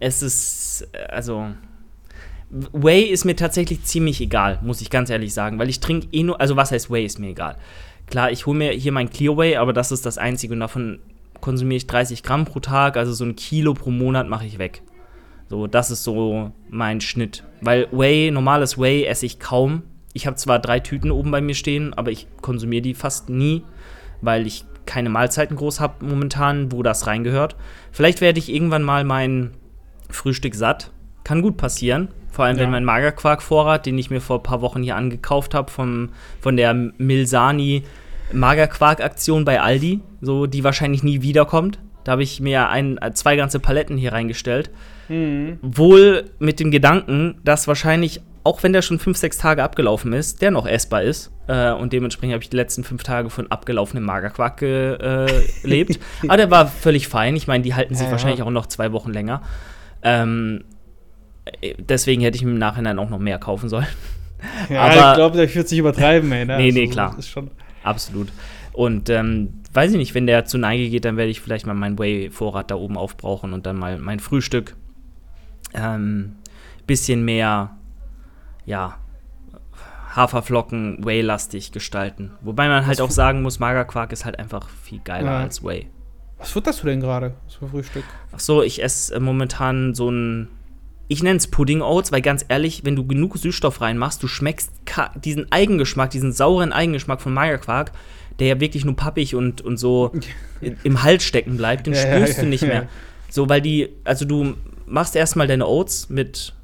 Es 0.00 0.22
ist, 0.22 0.88
äh, 0.92 1.04
also, 1.04 1.48
Whey 2.50 3.02
ist 3.02 3.24
mir 3.24 3.36
tatsächlich 3.36 3.84
ziemlich 3.84 4.20
egal, 4.20 4.58
muss 4.62 4.80
ich 4.80 4.88
ganz 4.88 5.10
ehrlich 5.10 5.34
sagen, 5.34 5.58
weil 5.58 5.68
ich 5.68 5.80
trinke 5.80 6.08
eh 6.12 6.22
nur, 6.22 6.40
also 6.40 6.56
was 6.56 6.72
heißt 6.72 6.90
Whey 6.90 7.04
ist 7.04 7.18
mir 7.18 7.28
egal. 7.28 7.56
Klar, 8.06 8.30
ich 8.30 8.46
hole 8.46 8.56
mir 8.56 8.70
hier 8.72 8.92
mein 8.92 9.10
Clear 9.10 9.36
Whey, 9.36 9.56
aber 9.56 9.74
das 9.74 9.92
ist 9.92 10.06
das 10.06 10.16
einzige 10.16 10.54
und 10.54 10.60
davon 10.60 10.98
konsumiere 11.40 11.76
ich 11.76 11.86
30 11.86 12.22
Gramm 12.22 12.46
pro 12.46 12.60
Tag, 12.60 12.96
also 12.96 13.12
so 13.12 13.24
ein 13.24 13.36
Kilo 13.36 13.74
pro 13.74 13.90
Monat 13.90 14.28
mache 14.28 14.46
ich 14.46 14.58
weg. 14.58 14.82
So, 15.48 15.66
das 15.66 15.90
ist 15.90 16.04
so 16.04 16.52
mein 16.68 17.00
Schnitt. 17.00 17.44
Weil 17.60 17.88
Whey, 17.90 18.30
normales 18.30 18.78
Whey 18.78 19.04
esse 19.04 19.26
ich 19.26 19.38
kaum. 19.38 19.82
Ich 20.12 20.26
habe 20.26 20.36
zwar 20.36 20.58
drei 20.58 20.80
Tüten 20.80 21.10
oben 21.10 21.30
bei 21.30 21.40
mir 21.40 21.54
stehen, 21.54 21.94
aber 21.94 22.10
ich 22.10 22.26
konsumiere 22.40 22.82
die 22.82 22.94
fast 22.94 23.28
nie, 23.28 23.62
weil 24.20 24.46
ich 24.46 24.64
keine 24.84 25.10
Mahlzeiten 25.10 25.56
groß 25.56 25.80
habe 25.80 26.04
momentan, 26.04 26.72
wo 26.72 26.82
das 26.82 27.06
reingehört. 27.06 27.56
Vielleicht 27.92 28.20
werde 28.20 28.38
ich 28.38 28.52
irgendwann 28.52 28.82
mal 28.82 29.04
mein 29.04 29.52
Frühstück 30.10 30.54
satt. 30.54 30.90
Kann 31.24 31.42
gut 31.42 31.58
passieren. 31.58 32.08
Vor 32.38 32.44
allem, 32.44 32.56
Ja. 32.56 32.62
wenn 32.62 32.70
mein 32.70 32.84
Magerquark-Vorrat, 32.84 33.84
den 33.84 33.98
ich 33.98 34.10
mir 34.10 34.20
vor 34.20 34.36
ein 34.38 34.42
paar 34.44 34.60
Wochen 34.60 34.80
hier 34.80 34.94
angekauft 34.94 35.54
habe, 35.54 35.72
von 35.72 36.10
der 36.56 36.72
Milsani 36.72 37.82
Magerquark-Aktion 38.32 39.44
bei 39.44 39.60
Aldi, 39.60 40.02
so 40.20 40.46
die 40.46 40.62
wahrscheinlich 40.62 41.02
nie 41.02 41.20
wiederkommt. 41.20 41.80
Da 42.04 42.12
habe 42.12 42.22
ich 42.22 42.38
mir 42.40 42.68
ein, 42.68 42.96
zwei 43.14 43.34
ganze 43.34 43.58
Paletten 43.58 43.96
hier 43.96 44.12
reingestellt. 44.12 44.70
Mhm. 45.08 45.58
Wohl 45.62 46.26
mit 46.38 46.60
dem 46.60 46.70
Gedanken, 46.70 47.40
dass 47.42 47.66
wahrscheinlich, 47.66 48.20
auch 48.44 48.62
wenn 48.62 48.72
der 48.72 48.82
schon 48.82 49.00
fünf, 49.00 49.16
sechs 49.18 49.38
Tage 49.38 49.64
abgelaufen 49.64 50.12
ist, 50.12 50.40
der 50.40 50.52
noch 50.52 50.64
essbar 50.68 51.02
ist. 51.02 51.32
Äh, 51.48 51.72
und 51.72 51.92
dementsprechend 51.92 52.34
habe 52.34 52.42
ich 52.44 52.50
die 52.50 52.56
letzten 52.56 52.84
fünf 52.84 53.02
Tage 53.02 53.30
von 53.30 53.50
abgelaufenem 53.50 54.04
Magerquark 54.04 54.58
gelebt. 54.58 55.98
Aber 56.28 56.36
der 56.36 56.52
war 56.52 56.68
völlig 56.68 57.08
fein. 57.08 57.34
Ich 57.34 57.48
meine, 57.48 57.64
die 57.64 57.74
halten 57.74 57.94
sich 57.94 58.02
Ja, 58.04 58.08
ja. 58.08 58.12
wahrscheinlich 58.12 58.42
auch 58.42 58.50
noch 58.50 58.66
zwei 58.66 58.92
Wochen 58.92 59.12
länger. 59.12 59.42
Ähm, 60.02 60.62
äh, 60.62 60.77
deswegen 61.78 62.22
hätte 62.22 62.36
ich 62.36 62.44
mir 62.44 62.50
im 62.52 62.58
Nachhinein 62.58 62.98
auch 62.98 63.10
noch 63.10 63.18
mehr 63.18 63.38
kaufen 63.38 63.68
sollen. 63.68 63.86
Ja, 64.70 64.82
Aber- 64.82 65.10
ich 65.10 65.16
glaube, 65.16 65.36
der 65.36 65.52
wird 65.52 65.66
sich 65.68 65.80
übertreiben, 65.80 66.30
ey. 66.30 66.44
Ne? 66.44 66.58
Nee, 66.58 66.70
nee, 66.70 66.86
so, 66.86 66.92
klar. 66.92 67.16
Absolut. 67.82 68.28
Und 68.72 69.10
ähm, 69.10 69.54
weiß 69.72 69.90
ich 69.90 69.96
nicht, 69.96 70.14
wenn 70.14 70.28
der 70.28 70.44
zu 70.44 70.58
Neige 70.58 70.88
geht, 70.90 71.04
dann 71.04 71.16
werde 71.16 71.32
ich 71.32 71.40
vielleicht 71.40 71.66
mal 71.66 71.74
meinen 71.74 71.98
Whey-Vorrat 71.98 72.70
da 72.70 72.76
oben 72.76 72.96
aufbrauchen 72.96 73.52
und 73.52 73.66
dann 73.66 73.76
mal 73.76 73.98
mein 73.98 74.20
Frühstück 74.20 74.76
ähm, 75.74 76.36
bisschen 76.86 77.24
mehr, 77.24 77.72
ja, 78.64 78.98
Haferflocken 80.14 81.04
Whey-lastig 81.04 81.72
gestalten. 81.72 82.30
Wobei 82.40 82.68
man 82.68 82.86
halt 82.86 82.98
Was 82.98 83.04
auch 83.04 83.10
sagen 83.10 83.42
muss, 83.42 83.58
Magerquark 83.58 84.12
ist 84.12 84.24
halt 84.24 84.38
einfach 84.38 84.68
viel 84.68 85.00
geiler 85.00 85.32
Ja. 85.32 85.38
als 85.40 85.62
Whey. 85.64 85.88
was 86.38 86.50
futterst 86.52 86.82
du 86.82 86.86
denn 86.86 87.00
gerade 87.00 87.34
zum 87.48 87.68
Frühstück? 87.70 88.04
Ach 88.32 88.40
so, 88.40 88.62
ich 88.62 88.82
esse 88.82 89.18
momentan 89.20 89.94
so 89.94 90.10
ein. 90.10 90.48
Ich 91.08 91.22
nenne 91.22 91.38
es 91.38 91.46
Pudding 91.46 91.80
Oats, 91.80 92.12
weil 92.12 92.20
ganz 92.20 92.44
ehrlich, 92.48 92.84
wenn 92.84 92.94
du 92.94 93.06
genug 93.06 93.38
Süßstoff 93.38 93.80
reinmachst, 93.80 94.22
du 94.22 94.28
schmeckst 94.28 94.70
diesen 95.24 95.50
Eigengeschmack, 95.50 96.10
diesen 96.10 96.32
sauren 96.32 96.72
Eigengeschmack 96.72 97.20
von 97.22 97.32
Magerquark, 97.32 97.92
der 98.38 98.46
ja 98.48 98.60
wirklich 98.60 98.84
nur 98.84 98.94
pappig 98.94 99.34
und, 99.34 99.62
und 99.62 99.78
so 99.78 100.12
im 100.84 101.02
Hals 101.02 101.24
stecken 101.24 101.56
bleibt, 101.56 101.86
den 101.86 101.94
Ja, 101.94 102.00
spürst 102.00 102.36
ja, 102.36 102.42
du 102.42 102.48
nicht 102.48 102.62
mehr. 102.62 102.88
So, 103.30 103.48
weil 103.48 103.62
die, 103.62 103.88
also 104.04 104.24
du 104.24 104.54
machst 104.86 105.16
erstmal 105.16 105.46
deine 105.46 105.66
Oats 105.66 106.08
mit 106.10 106.54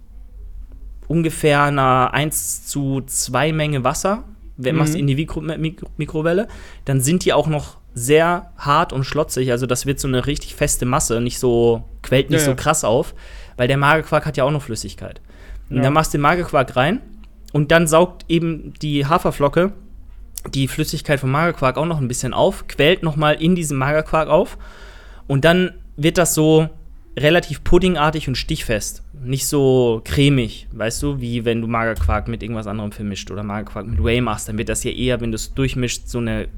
ungefähr 1.09 1.62
einer 1.64 2.12
1 2.12 2.66
zu 2.66 3.02
2 3.04 3.52
Menge 3.52 3.85
Wasser, 3.85 4.24
wenn 4.57 4.74
Mhm. 4.74 4.78
machst 4.78 4.94
in 4.94 5.07
die 5.07 5.14
Mikro 5.14 5.40
Mikro 5.40 5.88
Mikrowelle, 5.96 6.48
dann 6.85 7.00
sind 7.00 7.24
die 7.24 7.33
auch 7.33 7.46
noch 7.46 7.78
sehr 7.94 8.50
hart 8.57 8.92
und 8.92 9.04
schlotzig, 9.04 9.50
also 9.52 9.66
das 9.66 9.87
wird 9.87 10.00
so 10.00 10.09
eine 10.09 10.26
richtig 10.26 10.54
feste 10.54 10.85
Masse, 10.85 11.20
nicht 11.20 11.38
so, 11.38 11.85
quält 12.02 12.30
nicht 12.30 12.40
so 12.44 12.54
krass 12.57 12.83
auf, 12.83 13.14
weil 13.56 13.68
der 13.68 13.76
Magerquark 13.76 14.26
hat 14.26 14.36
ja 14.36 14.44
auch 14.44 14.50
noch 14.50 14.62
Flüssigkeit. 14.62 15.20
Und 15.70 15.76
Ja. 15.78 15.82
dann 15.84 15.92
machst 15.92 16.12
du 16.12 16.18
den 16.18 16.22
Magerquark 16.22 16.76
rein 16.76 17.00
und 17.52 17.70
dann 17.70 17.86
saugt 17.86 18.24
eben 18.28 18.74
die 18.82 19.06
Haferflocke 19.06 19.72
die 20.52 20.68
Flüssigkeit 20.68 21.20
vom 21.20 21.30
Magerquark 21.30 21.78
auch 21.78 21.86
noch 21.86 22.00
ein 22.00 22.08
bisschen 22.08 22.34
auf, 22.34 22.68
quält 22.68 23.02
noch 23.02 23.16
mal 23.16 23.32
in 23.32 23.54
diesem 23.54 23.78
Magerquark 23.78 24.28
auf 24.28 24.58
und 25.26 25.44
dann 25.46 25.72
wird 25.96 26.18
das 26.18 26.34
so 26.34 26.68
relativ 27.18 27.64
puddingartig 27.64 28.28
und 28.28 28.34
stichfest. 28.36 29.02
Nicht 29.22 29.46
so 29.46 30.02
cremig, 30.04 30.66
weißt 30.72 31.02
du, 31.02 31.20
wie 31.20 31.44
wenn 31.46 31.62
du 31.62 31.66
Magerquark 31.68 32.28
mit 32.28 32.42
irgendwas 32.42 32.66
anderem 32.66 32.92
vermischt 32.92 33.30
oder 33.30 33.42
Magerquark 33.42 33.86
mit 33.86 34.04
Whey 34.04 34.20
machst, 34.20 34.48
dann 34.48 34.58
wird 34.58 34.68
das 34.68 34.84
ja 34.84 34.90
eher, 34.90 35.20
wenn 35.22 35.30
du 35.30 35.36
es 35.36 35.54
durchmischt, 35.54 36.08
so 36.08 36.18
eine 36.18 36.48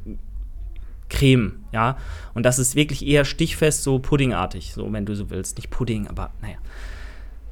Creme, 1.09 1.65
ja. 1.73 1.97
Und 2.35 2.45
das 2.45 2.59
ist 2.59 2.75
wirklich 2.75 3.07
eher 3.07 3.25
stichfest, 3.25 3.83
so 3.83 3.99
puddingartig, 3.99 4.73
so 4.73 4.93
wenn 4.93 5.07
du 5.07 5.15
so 5.15 5.31
willst. 5.31 5.57
Nicht 5.57 5.71
Pudding, 5.71 6.09
aber 6.09 6.33
naja. 6.43 6.57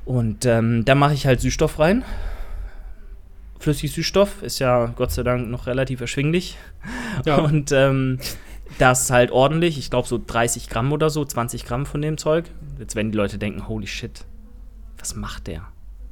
Und 0.05 0.45
ähm, 0.45 0.85
da 0.85 0.95
mache 0.95 1.15
ich 1.15 1.27
halt 1.27 1.41
Süßstoff 1.41 1.79
rein. 1.79 2.05
Flüssig 3.59 3.93
Süßstoff 3.93 4.43
ist 4.43 4.59
ja 4.59 4.87
Gott 4.87 5.13
sei 5.13 5.23
Dank 5.23 5.49
noch 5.49 5.67
relativ 5.67 6.01
erschwinglich. 6.01 6.59
Ja. 7.25 7.37
Und 7.39 7.73
ähm, 7.73 8.19
das 8.79 9.11
halt 9.11 9.31
ordentlich. 9.31 9.79
Ich 9.79 9.91
glaube 9.91 10.09
so 10.09 10.21
30 10.25 10.69
Gramm 10.69 10.93
oder 10.93 11.11
so, 11.11 11.25
20 11.25 11.65
Gramm 11.65 11.87
von 11.87 12.03
dem 12.03 12.19
Zeug. 12.19 12.47
Jetzt 12.79 12.97
werden 12.97 13.13
die 13.13 13.17
Leute 13.17 13.39
denken, 13.39 13.69
holy 13.69 13.87
shit, 13.87 14.25
was 14.99 15.15
macht 15.15 15.47
der? 15.47 15.63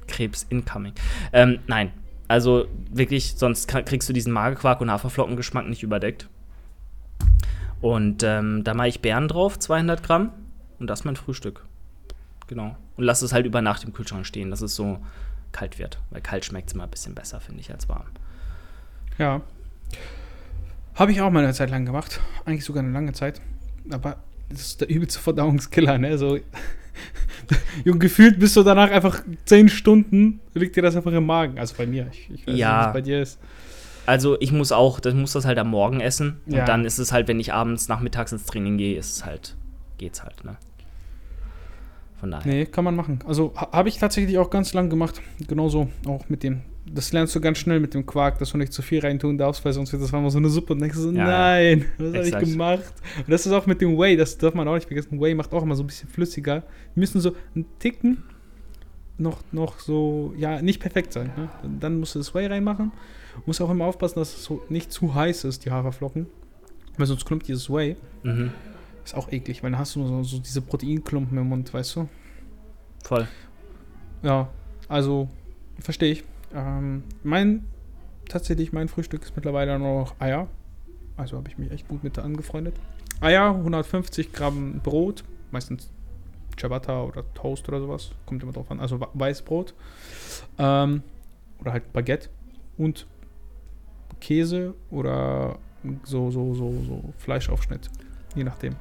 Krebs 0.07 0.47
incoming. 0.49 0.93
Ähm, 1.33 1.59
nein, 1.67 1.93
also 2.29 2.67
wirklich, 2.91 3.35
sonst 3.37 3.69
kriegst 3.69 4.09
du 4.09 4.13
diesen 4.13 4.33
Magerquark 4.33 4.81
und 4.81 4.91
Haferflockengeschmack 4.91 5.69
nicht 5.69 5.83
überdeckt. 5.83 6.29
Und 7.81 8.23
ähm, 8.23 8.63
da 8.65 8.75
mache 8.75 8.89
ich 8.89 9.01
Beeren 9.01 9.29
drauf, 9.29 9.59
200 9.59 10.03
Gramm. 10.03 10.31
Und 10.79 10.87
das 10.89 11.01
ist 11.01 11.05
mein 11.05 11.17
Frühstück. 11.17 11.65
Genau. 12.47 12.77
Und 12.97 13.05
lass 13.05 13.23
es 13.23 13.33
halt 13.33 13.47
über 13.47 13.63
Nacht 13.63 13.85
im 13.85 13.93
Kühlschrank 13.93 14.27
stehen, 14.27 14.51
dass 14.51 14.61
es 14.61 14.75
so 14.75 14.99
kalt 15.53 15.79
wird. 15.79 15.99
Weil 16.11 16.21
kalt 16.21 16.45
schmeckt 16.45 16.69
es 16.69 16.75
immer 16.75 16.85
ein 16.85 16.91
bisschen 16.91 17.15
besser, 17.15 17.41
finde 17.41 17.61
ich, 17.61 17.71
als 17.73 17.89
warm. 17.89 18.07
Ja. 19.19 19.41
Habe 20.95 21.13
ich 21.13 21.21
auch 21.21 21.31
mal 21.31 21.43
eine 21.43 21.55
Zeit 21.55 21.71
lang 21.71 21.85
gemacht. 21.87 22.21
Eigentlich 22.45 22.65
sogar 22.65 22.83
eine 22.83 22.93
lange 22.93 23.13
Zeit. 23.13 23.41
Aber 23.91 24.17
das 24.49 24.61
ist 24.61 24.81
der 24.81 24.89
übelste 24.91 25.21
Verdauungskiller, 25.21 25.99
ne? 25.99 26.19
So. 26.19 26.39
Junge, 27.85 27.99
gefühlt 27.99 28.39
bist 28.39 28.57
du 28.57 28.63
danach 28.63 28.91
einfach 28.91 29.23
10 29.47 29.69
Stunden, 29.69 30.41
liegt 30.55 30.77
dir 30.77 30.83
das 30.83 30.95
einfach 30.97 31.13
im 31.13 31.27
Magen. 31.27 31.59
Also 31.59 31.75
bei 31.77 31.87
mir. 31.87 32.09
Ich, 32.13 32.31
ich 32.31 32.47
weiß 32.47 32.57
Ja. 32.57 32.77
nicht, 32.77 32.85
wie 32.85 32.89
es 32.89 32.93
bei 32.93 33.01
dir 33.01 33.23
ist. 33.23 33.39
Also 34.07 34.37
ich 34.41 34.53
muss 34.53 34.73
auch, 34.73 34.99
das 35.01 35.15
muss 35.15 35.33
das 35.33 35.45
halt 35.45 35.59
am 35.59 35.71
Morgen 35.71 36.01
essen. 36.01 36.41
Und 36.47 36.55
Ja. 36.55 36.65
dann 36.65 36.85
ist 36.85 36.99
es 36.99 37.12
halt, 37.12 37.29
wenn 37.29 37.38
ich 37.41 37.53
abends 37.53 37.88
nachmittags 37.88 38.33
ins 38.33 38.47
Training 38.47 38.77
gehe, 38.79 38.99
ist 38.99 39.17
es 39.17 39.25
halt, 39.25 39.57
geht's 39.99 40.23
halt, 40.23 40.45
ne? 40.45 40.57
Von 42.19 42.31
daher. 42.31 42.53
Nee, 42.53 42.67
kann 42.67 42.85
man 42.85 42.95
machen. 42.95 43.19
Also 43.27 43.53
ha- 43.57 43.71
habe 43.73 43.88
ich 43.88 43.99
tatsächlich 43.99 44.38
auch 44.38 44.51
ganz 44.51 44.73
lang 44.75 44.91
gemacht. 44.91 45.21
Genauso 45.49 45.88
auch 46.07 46.29
mit 46.29 46.43
dem. 46.43 46.61
Das 46.87 47.12
lernst 47.12 47.35
du 47.35 47.41
ganz 47.41 47.59
schnell 47.59 47.79
mit 47.81 47.95
dem 47.95 48.07
Quark, 48.07 48.38
dass 48.38 48.51
du 48.51 48.59
nicht 48.59 48.73
zu 48.73 48.83
viel 48.83 49.01
reintun 49.01 49.38
darfst, 49.38 49.65
weil 49.65 49.73
sonst 49.73 49.93
wird 49.93 50.03
das 50.03 50.11
mal 50.12 50.29
so 50.31 50.38
eine 50.38 50.49
Suppe 50.49 50.73
und 50.73 50.81
denkst 50.81 50.97
so, 50.97 51.11
Ja, 51.12 51.25
nein, 51.25 51.85
was 51.99 52.15
habe 52.15 52.43
ich 52.45 52.51
gemacht? 52.51 52.93
Und 53.19 53.29
das 53.31 53.47
ist 53.47 53.53
auch 53.53 53.67
mit 53.67 53.81
dem 53.81 53.97
Whey, 53.99 54.17
das 54.17 54.37
darf 54.38 54.55
man 54.55 54.67
auch 54.69 54.75
nicht 54.75 54.87
vergessen. 54.88 55.21
Whey 55.21 55.35
macht 55.35 55.53
auch 55.53 55.62
immer 55.62 55.75
so 55.77 55.83
ein 55.85 55.87
bisschen 55.87 56.09
flüssiger. 56.09 56.62
Die 56.95 57.01
müssen 57.01 57.21
so 57.21 57.35
einen 57.55 57.67
Ticken 57.79 58.25
noch, 59.19 59.38
noch 59.53 59.79
so, 59.79 60.35
ja, 60.37 60.61
nicht 60.61 60.81
perfekt 60.81 61.12
sein. 61.12 61.31
Ne? 61.37 61.49
Dann- 61.62 61.81
Dann 61.81 62.01
musst 62.01 62.15
du 62.17 62.19
das 62.19 62.35
Whey 62.35 62.47
reinmachen. 62.47 62.91
Musst 63.47 63.61
auch 63.61 63.71
immer 63.71 63.87
aufpassen, 63.87 64.18
dass 64.18 64.35
es 64.35 64.45
so 64.45 64.62
nicht 64.68 64.92
zu 64.92 65.14
heiß 65.14 65.45
ist, 65.45 65.64
die 65.64 65.71
Haferflocken. 65.71 66.27
Weil 66.97 67.07
sonst 67.07 67.25
klumpt 67.25 67.49
dieses 67.49 67.71
Whey. 67.71 67.97
Mhm. 68.23 68.53
Ist 69.05 69.14
auch 69.14 69.33
eklig, 69.33 69.62
weil 69.62 69.73
dann 69.73 69.81
hast 69.81 69.97
du 69.97 70.01
nur 70.01 70.09
so, 70.09 70.37
so 70.37 70.38
diese 70.38 70.61
Proteinklumpen 70.61 71.37
im 71.37 71.49
Mund, 71.49 71.73
weißt 71.73 71.97
du? 71.97 72.09
Voll. 73.03 73.27
Ja, 74.23 74.49
also 74.88 75.29
verstehe 75.81 76.12
ich. 76.12 76.25
Ähm, 76.55 77.03
mein 77.25 77.64
tatsächlich 78.29 78.73
mein 78.73 78.88
Frühstück 78.88 79.23
ist 79.23 79.37
mittlerweile 79.37 79.79
nur 79.79 80.01
noch 80.01 80.21
Eier. 80.21 80.49
Also 81.16 81.37
habe 81.37 81.49
ich 81.49 81.59
mich 81.59 81.71
echt 81.71 81.88
gut 81.88 82.03
mit 82.03 82.18
angefreundet. 82.18 82.75
Eier, 83.21 83.55
150 83.55 84.33
Gramm 84.33 84.81
Brot, 84.81 85.25
meistens 85.51 85.90
Ciabatta 86.59 87.03
oder 87.03 87.25
Toast 87.35 87.68
oder 87.68 87.81
sowas, 87.81 88.11
kommt 88.27 88.42
immer 88.42 88.53
drauf 88.53 88.71
an. 88.71 88.81
Also 88.81 89.01
Weißbrot 89.14 89.75
ähm, 90.59 91.03
oder 91.61 91.73
halt 91.73 91.92
Baguette 91.92 92.29
und 92.77 93.07
Käse 94.23 94.75
oder 94.91 95.59
so 96.05 96.31
so 96.31 96.55
so 96.55 96.73
so 96.87 97.13
Fleischaufschnitt, 97.19 97.91
je 98.37 98.45
nachdem. 98.45 98.73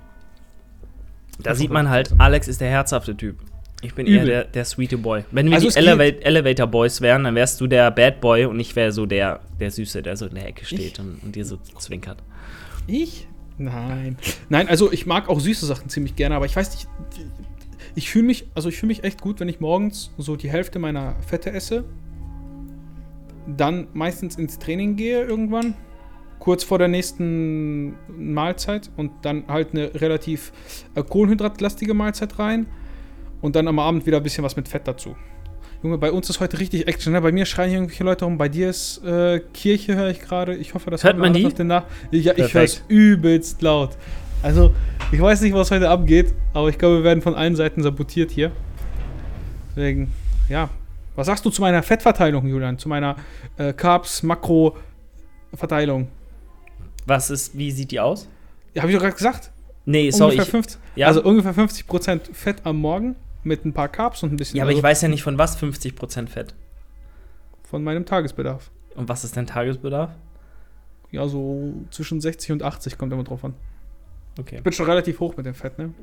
Da 1.39 1.49
Das 1.51 1.57
sieht 1.57 1.71
man 1.71 1.89
halt. 1.89 2.13
Alex 2.19 2.47
ist 2.47 2.61
der 2.61 2.69
herzhafte 2.69 3.17
Typ. 3.17 3.37
Ich 3.81 3.95
bin 3.95 4.05
eher 4.05 4.17
Übel. 4.21 4.27
der, 4.27 4.43
der 4.45 4.65
sweete 4.65 4.97
Boy. 4.99 5.23
Wenn 5.31 5.47
wir 5.47 5.55
Also 5.55 5.63
die 5.69 5.69
es 5.69 5.97
geht- 5.97 6.23
Elevator 6.23 6.67
Boys 6.67 7.01
wären, 7.01 7.23
dann 7.23 7.33
wärst 7.33 7.59
du 7.59 7.65
der 7.65 7.89
Bad 7.89 8.21
Boy 8.21 8.45
und 8.45 8.59
ich 8.59 8.75
wäre 8.75 8.91
so 8.91 9.07
der, 9.07 9.39
der 9.59 9.71
Süße, 9.71 10.03
der 10.03 10.15
so 10.17 10.27
in 10.27 10.35
der 10.35 10.47
Ecke 10.47 10.65
steht 10.65 10.99
und, 10.99 11.23
und 11.23 11.35
dir 11.35 11.43
so 11.45 11.57
zwinkert. 11.79 12.21
Ich? 12.85 13.27
Nein. 13.57 14.17
Nein, 14.49 14.67
also 14.69 14.91
ich 14.91 15.07
mag 15.07 15.27
auch 15.29 15.39
süße 15.39 15.65
Sachen 15.65 15.89
ziemlich 15.89 16.15
gerne, 16.15 16.35
aber 16.35 16.45
ich 16.45 16.55
weiß 16.55 16.71
nicht. 16.75 16.87
Ich 17.95 18.09
fühle 18.11 18.25
mich, 18.25 18.45
also 18.53 18.69
ich 18.69 18.77
fühle 18.77 18.89
mich 18.89 19.03
echt 19.03 19.19
gut, 19.19 19.39
wenn 19.39 19.49
ich 19.49 19.59
morgens 19.59 20.11
so 20.19 20.35
die 20.35 20.49
Hälfte 20.51 20.77
meiner 20.77 21.15
Fette 21.25 21.51
esse. 21.51 21.83
Dann 23.47 23.87
meistens 23.93 24.37
ins 24.37 24.59
Training 24.59 24.95
gehe 24.95 25.23
irgendwann. 25.23 25.73
Kurz 26.39 26.63
vor 26.63 26.79
der 26.79 26.87
nächsten 26.87 27.93
Mahlzeit 28.07 28.89
und 28.97 29.11
dann 29.21 29.43
halt 29.47 29.73
eine 29.73 29.93
relativ 29.93 30.51
äh, 30.95 31.03
kohlenhydratlastige 31.03 31.93
Mahlzeit 31.93 32.39
rein. 32.39 32.65
Und 33.41 33.55
dann 33.55 33.67
am 33.67 33.79
Abend 33.79 34.05
wieder 34.05 34.17
ein 34.17 34.23
bisschen 34.23 34.43
was 34.43 34.55
mit 34.55 34.67
Fett 34.67 34.87
dazu. 34.87 35.15
Junge, 35.83 35.97
bei 35.97 36.11
uns 36.11 36.29
ist 36.29 36.39
heute 36.39 36.59
richtig 36.59 36.87
Action. 36.87 37.13
Ne? 37.13 37.21
Bei 37.21 37.31
mir 37.31 37.45
schreien 37.45 37.69
hier 37.69 37.79
irgendwelche 37.79 38.03
Leute 38.03 38.25
rum. 38.25 38.37
Bei 38.37 38.49
dir 38.49 38.69
ist 38.69 39.03
äh, 39.03 39.39
Kirche, 39.53 39.95
höre 39.95 40.09
ich 40.09 40.19
gerade. 40.19 40.55
Ich 40.55 40.75
hoffe, 40.75 40.91
das 40.91 41.03
Hört 41.03 41.17
man 41.17 41.33
die? 41.33 41.47
den 41.47 41.67
Nach 41.67 41.85
ja, 42.11 42.37
ich 42.37 42.53
höre 42.53 42.63
es 42.63 42.83
übelst 42.87 43.61
laut. 43.63 43.97
Also, 44.43 44.73
ich 45.11 45.19
weiß 45.19 45.41
nicht, 45.41 45.53
was 45.53 45.71
heute 45.71 45.89
abgeht, 45.89 46.33
aber 46.53 46.69
ich 46.69 46.77
glaube, 46.77 46.97
wir 46.97 47.03
werden 47.03 47.21
von 47.21 47.35
allen 47.35 47.55
Seiten 47.55 47.81
sabotiert 47.81 48.31
hier. 48.31 48.51
Deswegen, 49.75 50.11
ja. 50.49 50.69
Was 51.15 51.27
sagst 51.27 51.45
du 51.45 51.49
zu 51.49 51.61
meiner 51.61 51.81
Fettverteilung, 51.83 52.45
Julian? 52.47 52.77
Zu 52.77 52.87
meiner 52.89 53.15
äh, 53.57 53.71
Carbs-Makro-Verteilung? 53.73 56.07
Was 57.05 57.29
ist, 57.29 57.57
wie 57.57 57.71
sieht 57.71 57.91
die 57.91 57.99
aus? 57.99 58.29
Ja, 58.73 58.81
habe 58.83 58.91
ich 58.91 58.97
doch 58.97 59.03
gerade 59.03 59.17
gesagt. 59.17 59.51
Nee, 59.85 60.09
sorry. 60.11 60.33
ungefähr 60.35 60.45
Ich, 60.45 60.51
50, 60.51 60.79
ja, 60.95 61.07
Also 61.07 61.23
ungefähr 61.23 61.53
50% 61.53 62.33
Fett 62.33 62.57
am 62.63 62.77
Morgen 62.77 63.15
mit 63.43 63.65
ein 63.65 63.73
paar 63.73 63.89
Carbs 63.89 64.23
und 64.23 64.31
ein 64.31 64.37
bisschen 64.37 64.57
ja, 64.57 64.63
aber 64.63 64.69
also 64.69 64.79
ich 64.79 64.83
weiß 64.83 65.01
ja 65.01 65.07
nicht, 65.07 65.23
von 65.23 65.37
was 65.37 65.57
50% 65.61 66.27
Fett. 66.27 66.53
von 67.63 67.83
meinem 67.83 68.05
Tagesbedarf. 68.05 68.69
Und 68.95 69.09
was 69.09 69.23
ist 69.23 69.35
dein 69.37 69.47
Tagesbedarf? 69.47 70.11
Ja, 71.11 71.27
so 71.27 71.73
zwischen 71.89 72.21
60 72.21 72.51
und 72.53 72.63
80 72.63 72.97
kommt 72.97 73.11
immer 73.11 73.23
drauf 73.23 73.43
an. 73.43 73.53
Okay. 74.39 74.57
Ich 74.57 74.63
bin 74.63 74.71
schon 74.73 74.85
relativ 74.85 75.19
hoch 75.19 75.35
mit 75.35 75.45
dem 75.45 75.55
Fett, 75.55 75.77
ne? 75.77 75.93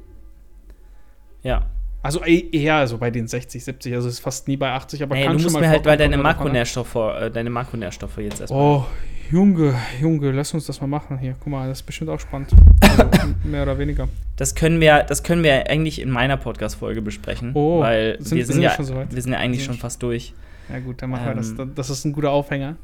Ja. 1.43 1.67
Also 2.03 2.25
e- 2.25 2.49
eher 2.53 2.87
so 2.87 2.99
bei 2.99 3.11
den 3.11 3.27
60, 3.27 3.65
70, 3.65 3.95
also 3.95 4.09
es 4.09 4.15
ist 4.15 4.21
fast 4.21 4.47
nie 4.47 4.57
bei 4.57 4.71
80, 4.71 5.03
aber 5.03 5.17
Nee, 5.17 5.25
kann 5.25 5.33
du 5.33 5.39
schon 5.41 5.45
musst 5.45 5.55
mal 5.55 5.61
mir 5.61 5.69
halt 5.69 5.83
bei 5.83 5.91
vorkommen, 5.97 5.99
deine 6.13 6.17
ne? 6.17 6.23
Makronährstoffe, 6.23 6.95
äh, 6.95 7.31
deine 7.31 7.51
Makronährstoffe 7.51 8.19
jetzt 8.19 8.41
erstmal. 8.41 8.61
Oh, 8.61 8.87
Junge, 9.31 9.75
Junge, 10.01 10.31
lass 10.31 10.55
uns 10.55 10.65
das 10.67 10.81
mal 10.81 10.87
machen 10.87 11.19
hier. 11.19 11.35
Guck 11.39 11.49
mal, 11.49 11.69
das 11.69 11.81
ist 11.81 11.87
bestimmt 11.87 12.09
auch 12.09 12.21
spannend. 12.21 12.51
Also, 12.81 13.05
mehr 13.45 13.63
oder 13.65 13.77
weniger. 13.79 14.09
Das 14.37 14.55
können 14.55 14.81
wir, 14.81 15.03
das 15.03 15.23
können 15.23 15.43
wir 15.43 15.69
eigentlich 15.69 16.01
in 16.01 16.11
meiner 16.11 16.37
Podcast-Folge 16.39 17.03
besprechen. 17.03 17.51
Oh, 17.55 17.81
weil 17.81 18.17
sind- 18.23 18.39
wir 18.39 18.47
sind, 18.47 18.55
sind 18.55 18.63
wir 18.63 18.69
ja, 18.71 18.75
schon 18.77 18.85
so 18.87 18.95
weit? 18.95 19.15
wir 19.15 19.21
sind 19.21 19.33
ja 19.33 19.39
eigentlich 19.39 19.63
Sind 19.65 19.71
wir 19.71 19.75
schon 19.75 19.81
fast 19.81 20.03
durch. 20.03 20.33
Ja 20.73 20.79
gut, 20.79 21.03
dann 21.03 21.11
machen 21.11 21.27
wir 21.27 21.35
das. 21.35 21.51
Ähm. 21.51 21.73
Das 21.75 21.91
ist 21.91 22.05
ein 22.05 22.13
guter 22.13 22.31
Aufhänger. 22.31 22.77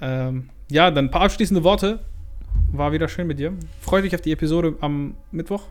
Ähm, 0.00 0.50
ja, 0.70 0.90
dann 0.90 1.06
ein 1.06 1.10
paar 1.10 1.22
abschließende 1.22 1.64
Worte. 1.64 2.00
War 2.72 2.92
wieder 2.92 3.08
schön 3.08 3.26
mit 3.26 3.38
dir. 3.38 3.52
Freue 3.80 4.02
dich 4.02 4.14
auf 4.14 4.20
die 4.20 4.32
Episode 4.32 4.74
am 4.80 5.14
Mittwoch 5.32 5.64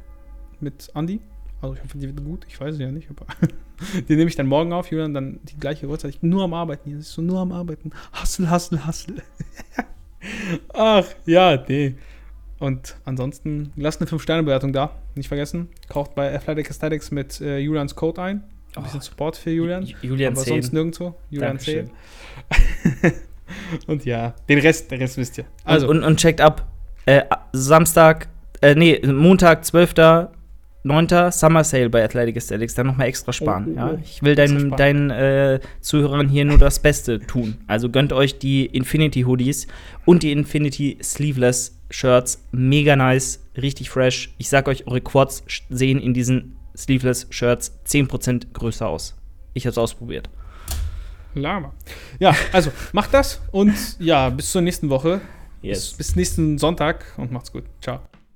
mit 0.60 0.89
Andy. 0.96 1.20
Also 1.62 1.74
ich 1.76 1.84
hoffe, 1.84 1.98
die 1.98 2.08
wird 2.08 2.24
gut. 2.24 2.46
Ich 2.48 2.60
weiß 2.60 2.76
es 2.76 2.80
ja 2.80 2.91
nicht, 2.91 3.10
aber 3.10 3.26
die 4.08 4.15
nehme 4.15 4.30
ich 4.30 4.36
dann 4.36 4.48
morgen 4.48 4.74
auf, 4.74 4.91
Julian, 4.91 5.13
dann 5.13 5.39
die 5.43 5.58
gleiche 5.60 5.88
Uhrzeit. 5.88 6.12
Ich 6.12 6.20
bin 6.20 6.30
nur 6.30 6.43
am 6.43 6.54
Arbeiten 6.54 6.89
hier. 6.89 7.00
Ich 7.00 7.08
so 7.08 7.22
nur 7.22 7.39
am 7.39 7.52
Arbeiten. 7.52 7.91
Hustle, 8.22 8.50
hustle, 8.52 8.86
hustle. 8.86 9.15
Ach, 10.74 11.06
ja, 11.26 11.63
nee. 11.67 11.96
Und 12.60 12.98
ansonsten 13.06 13.72
lasst 13.76 14.02
eine 14.02 14.10
5-Sterne-Bewertung 14.10 14.74
da. 14.74 14.91
Nicht 15.15 15.28
vergessen. 15.28 15.70
Kauft 15.89 16.15
bei 16.15 16.34
Athletic 16.34 16.70
Aesthetics 16.70 17.12
mit 17.12 17.39
äh, 17.41 17.60
Julians 17.60 17.96
Code 17.96 18.22
ein. 18.22 18.43
Ein 18.76 18.84
bisschen 18.84 19.00
Oh. 19.00 19.04
Support 19.04 19.38
für 19.38 19.52
Julian. 19.52 19.84
Ju- 19.84 19.96
Julian 20.02 20.34
aber 20.34 20.43
10. 20.43 20.54
sonst 20.54 20.74
nirgendwo. 20.74 21.15
Julian 21.30 21.60
10. 21.60 21.89
Dankeschön. 22.50 23.13
Und 23.88 24.06
ja, 24.06 24.34
den 24.50 24.60
Rest, 24.60 24.91
den 24.91 25.00
Rest 25.00 25.17
wisst 25.17 25.38
ihr. 25.38 25.46
Also, 25.63 25.88
und, 25.88 26.00
und, 26.00 26.04
und 26.04 26.17
checkt 26.20 26.41
ab. 26.41 26.67
Äh, 27.06 27.24
Samstag, 27.54 28.28
äh, 28.62 28.76
nee, 28.76 29.00
Montag, 29.06 29.63
12. 29.65 29.93
9. 30.84 31.32
Summer 31.32 31.63
Sale 31.63 31.90
bei 31.90 32.04
Athletic 32.04 32.38
Aesthetics, 32.38 32.76
dann 32.76 32.88
nochmal 32.88 33.08
extra 33.08 33.34
sparen. 33.34 33.68
Oh, 33.70 33.72
oh, 33.72 33.78
ja? 33.78 33.98
Ich 34.04 34.24
will 34.24 34.36
deinen, 34.36 34.68
sparen. 34.68 34.78
deinen 34.78 35.10
äh, 35.10 35.60
Zuhörern 35.82 36.30
hier 36.30 36.46
nur 36.46 36.58
das 36.58 36.80
Beste 36.80 37.20
tun. 37.20 37.58
Also 37.68 37.90
gönnt 37.90 38.13
euch 38.13 38.40
die 38.40 38.66
Infinity 38.66 39.24
Hoodies 39.24 39.68
und 40.06 40.24
die 40.24 40.32
Infinity 40.32 40.98
Sleeveless 41.02 41.80
Shirts. 41.90 42.44
Mega 42.52 42.96
nice, 42.96 43.44
richtig 43.58 43.90
fresh. 43.90 44.34
Ich 44.38 44.50
sag 44.50 44.68
euch, 44.68 44.88
eure 44.88 45.02
Quads 45.02 45.44
sehen 45.70 46.00
in 46.00 46.13
diesen 46.13 46.56
Sleeveless 46.76 47.28
Shirts 47.30 47.78
10% 47.86 48.54
größer 48.54 48.88
aus. 48.88 49.16
Ich 49.54 49.66
hab's 49.66 49.78
ausprobiert. 49.78 50.30
Lama. 51.34 51.74
Ja, 52.20 52.36
also 52.52 52.72
macht 52.94 53.13
das 53.13 53.42
und 53.52 53.74
ja, 54.00 54.30
bis 54.30 54.52
zur 54.52 54.62
nächsten 54.62 54.90
Woche. 54.90 55.22
Yes. 55.62 55.90
Bis, 55.90 55.98
bis 55.98 56.16
nächsten 56.16 56.58
Sonntag 56.58 57.06
und 57.18 57.32
macht's 57.32 57.52
gut. 57.52 57.63
Ciao. 57.82 58.00